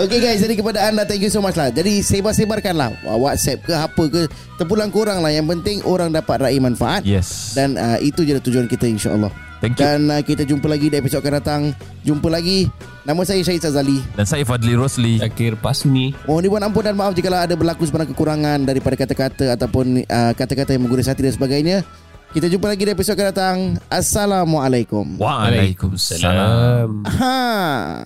Okey 0.00 0.18
guys, 0.18 0.40
jadi 0.40 0.54
kepada 0.56 0.88
anda 0.88 1.04
thank 1.04 1.20
you 1.20 1.30
so 1.30 1.44
much 1.44 1.54
lah. 1.54 1.68
Jadi 1.68 2.00
sebar-sebarkanlah 2.00 3.04
WhatsApp 3.04 3.68
ke 3.68 3.74
apa 3.76 4.04
ke 4.08 4.22
terpulang 4.56 4.88
kurang 4.88 5.20
lah. 5.20 5.30
Yang 5.30 5.58
penting 5.58 5.76
orang 5.84 6.10
dapat 6.10 6.40
raih 6.40 6.62
manfaat. 6.62 7.04
Yes 7.04 7.52
Dan 7.52 7.76
uh, 7.76 8.00
itu 8.00 8.24
je 8.24 8.38
tujuan 8.40 8.66
kita 8.66 8.88
insya-Allah. 8.88 9.28
Thank 9.58 9.76
you 9.78 9.84
Dan 9.84 10.08
uh, 10.08 10.22
kita 10.24 10.46
jumpa 10.48 10.70
lagi 10.70 10.88
di 10.88 10.96
episod 10.96 11.20
akan 11.20 11.34
datang. 11.42 11.62
Jumpa 12.06 12.32
lagi. 12.32 12.70
Nama 13.04 13.20
saya 13.24 13.40
Syahid 13.44 13.62
Sazali. 13.64 13.98
Dan 14.16 14.24
saya 14.28 14.44
Fadli 14.44 14.76
Rosli 14.76 15.16
Akhir 15.24 15.56
Pasuni 15.56 16.12
Mohon 16.28 16.42
dibuat 16.44 16.62
ampun 16.68 16.84
dan 16.84 16.92
maaf 16.92 17.16
jika 17.16 17.32
ada 17.32 17.56
berlaku 17.56 17.88
sebarang 17.88 18.12
kekurangan 18.12 18.68
daripada 18.68 19.00
kata-kata 19.00 19.56
ataupun 19.56 20.04
uh, 20.04 20.32
kata-kata 20.36 20.76
yang 20.76 20.84
mengguris 20.84 21.08
hati 21.08 21.24
dan 21.24 21.34
sebagainya. 21.34 21.84
Kita 22.28 22.44
jumpa 22.44 22.68
lagi 22.68 22.84
di 22.84 22.92
episod 22.92 23.16
akan 23.16 23.26
datang. 23.32 23.58
Assalamualaikum. 23.88 25.16
Waalaikumsalam 25.16 26.20
Salam 26.20 26.90
Ha. 27.08 28.04